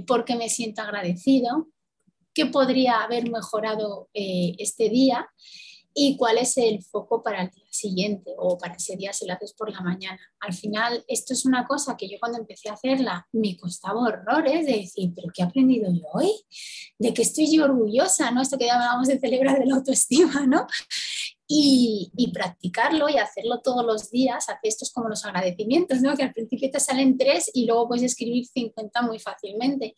por 0.07 0.25
qué 0.25 0.35
me 0.35 0.49
siento 0.49 0.83
agradecido, 0.83 1.69
qué 2.35 2.47
podría 2.47 3.03
haber 3.03 3.31
mejorado 3.31 4.11
eh, 4.13 4.57
este 4.59 4.91
día 4.91 5.29
y 5.95 6.17
cuál 6.17 6.39
es 6.39 6.57
el 6.57 6.83
foco 6.83 7.23
para 7.23 7.43
el 7.43 7.51
día 7.51 7.65
siguiente 7.71 8.33
o 8.37 8.59
para 8.59 8.75
ese 8.75 8.97
día 8.97 9.13
si 9.13 9.27
lo 9.27 9.35
haces 9.35 9.55
por 9.55 9.71
la 9.71 9.81
mañana. 9.81 10.21
Al 10.41 10.53
final, 10.53 11.05
esto 11.07 11.33
es 11.33 11.47
una 11.47 11.67
cosa 11.67 11.97
que 11.97 12.09
yo 12.09 12.19
cuando 12.19 12.39
empecé 12.39 12.69
a 12.69 12.75
hacerla 12.75 13.27
me 13.33 13.57
costaba 13.57 14.01
horrores 14.01 14.67
de 14.67 14.73
decir, 14.73 15.13
pero 15.15 15.29
¿qué 15.33 15.43
he 15.43 15.45
aprendido 15.47 15.91
yo 15.93 16.05
hoy? 16.13 16.33
¿De 16.99 17.15
qué 17.15 17.23
estoy 17.23 17.55
yo 17.55 17.65
orgullosa? 17.65 18.31
¿no? 18.33 18.43
Esto 18.43 18.59
que 18.59 18.67
llamábamos 18.67 19.09
de 19.09 19.21
celebrar 19.21 19.59
de 19.59 19.67
la 19.67 19.77
autoestima, 19.77 20.47
¿no? 20.47 20.67
Y, 21.47 22.11
practicarlo 22.33 23.09
y 23.09 23.19
hacerlo 23.19 23.61
todos 23.61 23.85
los 23.85 24.11
días, 24.11 24.49
hacer 24.49 24.59
estos 24.63 24.91
como 24.93 25.09
los 25.09 25.25
agradecimientos, 25.25 26.01
¿no? 26.01 26.17
que 26.17 26.25
al 26.25 26.33
principio 26.33 26.71
te 26.71 26.81
salen 26.81 27.17
tres 27.17 27.51
y 27.53 27.67
luego 27.67 27.89
puedes 27.89 28.05
escribir 28.05 28.47
50 28.47 29.03
muy 29.03 29.19
fácilmente. 29.19 29.95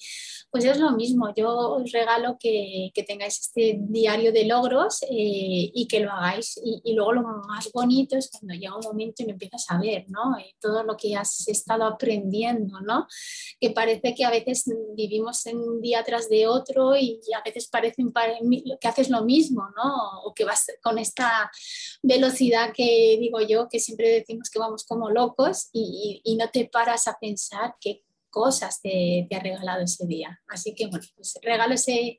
Pues 0.51 0.65
es 0.65 0.79
lo 0.79 0.93
mismo, 0.93 1.33
yo 1.35 1.49
os 1.51 1.93
regalo 1.93 2.37
que, 2.39 2.91
que 2.93 3.03
tengáis 3.05 3.41
este 3.41 3.79
diario 3.81 4.33
de 4.33 4.45
logros 4.45 5.03
eh, 5.05 5.71
y 5.73 5.87
que 5.89 6.01
lo 6.01 6.11
hagáis. 6.11 6.61
Y, 6.63 6.81
y, 6.85 6.95
luego 6.95 7.13
lo 7.15 7.23
más 7.23 7.71
bonito 7.73 8.17
es 8.17 8.31
cuando 8.31 8.55
llega 8.55 8.77
un 8.77 8.85
momento 8.85 9.23
y 9.23 9.27
lo 9.27 9.33
empiezas 9.33 9.67
a 9.71 9.79
ver, 9.79 10.05
¿no? 10.09 10.37
Eh, 10.39 10.55
todo 10.61 10.83
lo 10.83 10.97
que 10.97 11.17
has 11.17 11.49
estado 11.49 11.85
aprendiendo, 11.85 12.81
¿no? 12.81 13.07
que 13.61 13.71
parece 13.71 14.15
que 14.15 14.25
a 14.25 14.31
veces 14.31 14.65
vivimos 14.95 15.47
en 15.47 15.59
un 15.59 15.81
día 15.81 16.03
tras 16.05 16.29
de 16.29 16.47
otro 16.47 16.97
y 16.97 17.21
a 17.35 17.43
veces 17.43 17.69
parece 17.69 18.05
que 18.81 18.89
haces 18.89 19.11
lo 19.11 19.25
mismo, 19.25 19.63
¿no? 19.77 20.23
o 20.25 20.35
que 20.35 20.45
vas 20.45 20.67
con 20.83 20.99
esta 20.99 21.36
velocidad 22.03 22.73
que 22.75 23.17
digo 23.21 23.41
yo, 23.41 23.69
que 23.69 23.81
siempre 23.81 24.09
decimos 24.11 24.51
que 24.51 24.59
vamos 24.59 24.85
como 24.85 25.11
locos 25.11 25.69
y, 25.73 26.37
no 26.39 26.51
te 26.51 26.67
paras 26.67 27.09
a 27.09 27.17
pensar 27.19 27.75
qué 27.81 28.03
cosas 28.29 28.83
te, 28.83 29.27
ha 29.35 29.39
regalado 29.41 29.83
ese 29.83 30.07
día. 30.07 30.41
Así 30.49 30.75
que 30.75 30.87
bueno, 30.89 31.07
pues 31.15 31.39
regalo 31.43 31.75
ese, 31.75 32.19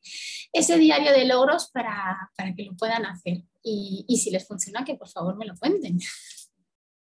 ese 0.51 0.77
diario 0.77 1.11
de 1.11 1.25
logros 1.25 1.69
para, 1.71 2.31
que 2.55 2.63
lo 2.63 2.75
puedan 2.75 3.05
hacer. 3.05 3.43
Y, 3.61 4.05
si 4.17 4.31
les 4.31 4.47
funciona, 4.47 4.83
que 4.83 4.95
por 4.95 5.09
favor 5.09 5.37
me 5.37 5.45
lo 5.45 5.55
cuenten. 5.55 5.99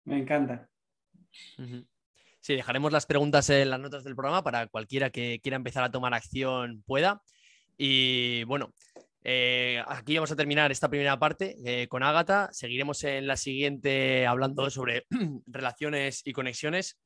Me 0.05 0.19
encanta. 0.19 0.69
Sí, 2.41 2.55
dejaremos 2.55 2.93
las 2.93 3.07
preguntas 3.07 3.49
en 3.51 3.71
las 3.71 3.81
notas 3.81 4.05
del 4.05 4.17
programa 4.17 4.43
para 4.43 4.67
cualquiera 4.69 5.11
que 5.11 5.41
quiera 5.43 5.57
empezar 5.57 5.85
a 5.85 5.91
tomar 5.91 6.15
acción 6.15 6.83
pueda. 6.87 7.23
Y 7.77 8.45
bueno, 8.45 8.73
eh, 9.31 9.85
aquí 9.87 10.15
vamos 10.15 10.33
a 10.33 10.37
terminar 10.37 10.73
esta 10.73 10.89
primera 10.89 11.19
parte 11.19 11.59
eh, 11.63 11.87
con 11.87 12.03
Ágata. 12.03 12.49
Seguiremos 12.51 13.05
en 13.05 13.27
la 13.27 13.37
siguiente 13.37 14.27
hablando 14.27 14.71
sobre 14.71 15.05
relaciones 15.47 16.23
y 16.25 16.33
conexiones. 16.33 16.99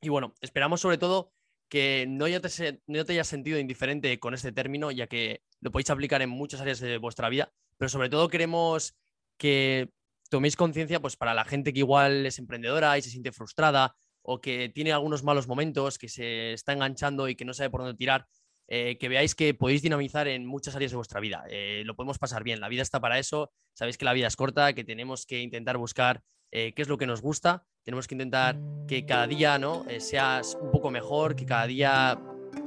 Y 0.00 0.08
bueno, 0.08 0.34
esperamos 0.40 0.80
sobre 0.80 0.98
todo 0.98 1.32
que 1.68 2.06
no, 2.08 2.28
ya 2.28 2.38
te, 2.38 2.80
no 2.86 3.04
te 3.04 3.14
hayas 3.14 3.26
sentido 3.26 3.58
indiferente 3.58 4.20
con 4.20 4.34
este 4.34 4.52
término, 4.52 4.92
ya 4.92 5.08
que 5.08 5.42
lo 5.60 5.72
podéis 5.72 5.90
aplicar 5.90 6.22
en 6.22 6.30
muchas 6.30 6.60
áreas 6.60 6.78
de 6.78 6.96
vuestra 6.98 7.28
vida, 7.28 7.52
pero 7.76 7.88
sobre 7.88 8.08
todo 8.08 8.28
queremos 8.28 8.94
que 9.36 9.90
toméis 10.30 10.54
conciencia 10.54 11.00
pues, 11.00 11.16
para 11.16 11.34
la 11.34 11.44
gente 11.44 11.72
que 11.72 11.80
igual 11.80 12.24
es 12.24 12.38
emprendedora 12.38 12.96
y 12.98 13.02
se 13.02 13.10
siente 13.10 13.32
frustrada 13.32 13.96
o 14.22 14.40
que 14.40 14.68
tiene 14.68 14.92
algunos 14.92 15.24
malos 15.24 15.48
momentos, 15.48 15.98
que 15.98 16.08
se 16.08 16.52
está 16.52 16.72
enganchando 16.72 17.28
y 17.28 17.34
que 17.34 17.44
no 17.44 17.52
sabe 17.52 17.70
por 17.70 17.80
dónde 17.80 17.98
tirar, 17.98 18.28
eh, 18.66 18.96
que 18.98 19.08
veáis 19.08 19.34
que 19.34 19.52
podéis 19.52 19.82
dinamizar 19.82 20.26
en 20.26 20.46
muchas 20.46 20.74
áreas 20.74 20.90
de 20.90 20.96
vuestra 20.96 21.20
vida. 21.20 21.44
Eh, 21.50 21.82
lo 21.84 21.94
podemos 21.94 22.18
pasar 22.18 22.44
bien, 22.44 22.60
la 22.60 22.68
vida 22.68 22.82
está 22.82 23.00
para 23.00 23.18
eso, 23.18 23.52
sabéis 23.74 23.98
que 23.98 24.04
la 24.04 24.12
vida 24.12 24.26
es 24.26 24.36
corta, 24.36 24.72
que 24.72 24.84
tenemos 24.84 25.26
que 25.26 25.40
intentar 25.40 25.76
buscar 25.76 26.22
eh, 26.50 26.72
qué 26.74 26.82
es 26.82 26.88
lo 26.88 26.96
que 26.96 27.06
nos 27.06 27.20
gusta, 27.20 27.66
tenemos 27.82 28.06
que 28.06 28.14
intentar 28.14 28.58
que 28.88 29.04
cada 29.04 29.26
día 29.26 29.58
¿no? 29.58 29.84
seas 29.98 30.56
un 30.60 30.70
poco 30.70 30.90
mejor, 30.90 31.36
que 31.36 31.44
cada 31.44 31.66
día 31.66 32.18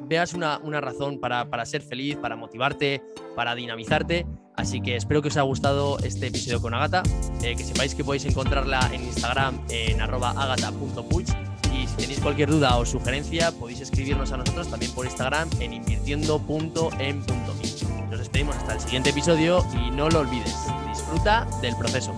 veas 0.02 0.34
una, 0.34 0.60
razón 0.82 1.20
para, 1.20 1.50
para, 1.50 1.66
ser 1.66 1.82
feliz, 1.82 2.18
para 2.18 2.36
motivarte, 2.36 3.02
para 3.36 3.56
dinamizarte. 3.56 4.26
Así 4.56 4.82
que 4.82 4.96
espero 4.96 5.22
que 5.22 5.28
os 5.30 5.38
haya 5.38 5.44
gustado 5.44 6.00
este 6.00 6.28
episodio 6.28 6.62
con 6.62 6.74
Agata, 6.74 7.04
que 7.42 7.56
sepáis 7.58 7.96
que 7.96 8.04
podéis 8.04 8.26
encontrarla 8.26 8.90
en 8.92 9.04
Instagram 9.04 9.64
en 9.70 10.02
arroba 10.02 10.34
si 11.98 12.04
tenéis 12.04 12.20
cualquier 12.20 12.50
duda 12.50 12.78
o 12.78 12.86
sugerencia, 12.86 13.52
podéis 13.52 13.82
escribirnos 13.82 14.32
a 14.32 14.38
nosotros 14.38 14.70
también 14.70 14.92
por 14.92 15.06
Instagram 15.06 15.50
en 15.60 15.74
invirtiendo.en.mi. 15.74 18.10
Nos 18.10 18.20
despedimos 18.20 18.56
hasta 18.56 18.74
el 18.74 18.80
siguiente 18.80 19.10
episodio 19.10 19.66
y 19.74 19.92
no 19.92 20.10
lo 20.10 20.20
olvides, 20.20 20.56
disfruta 20.88 21.48
del 21.62 21.76
proceso. 21.76 22.14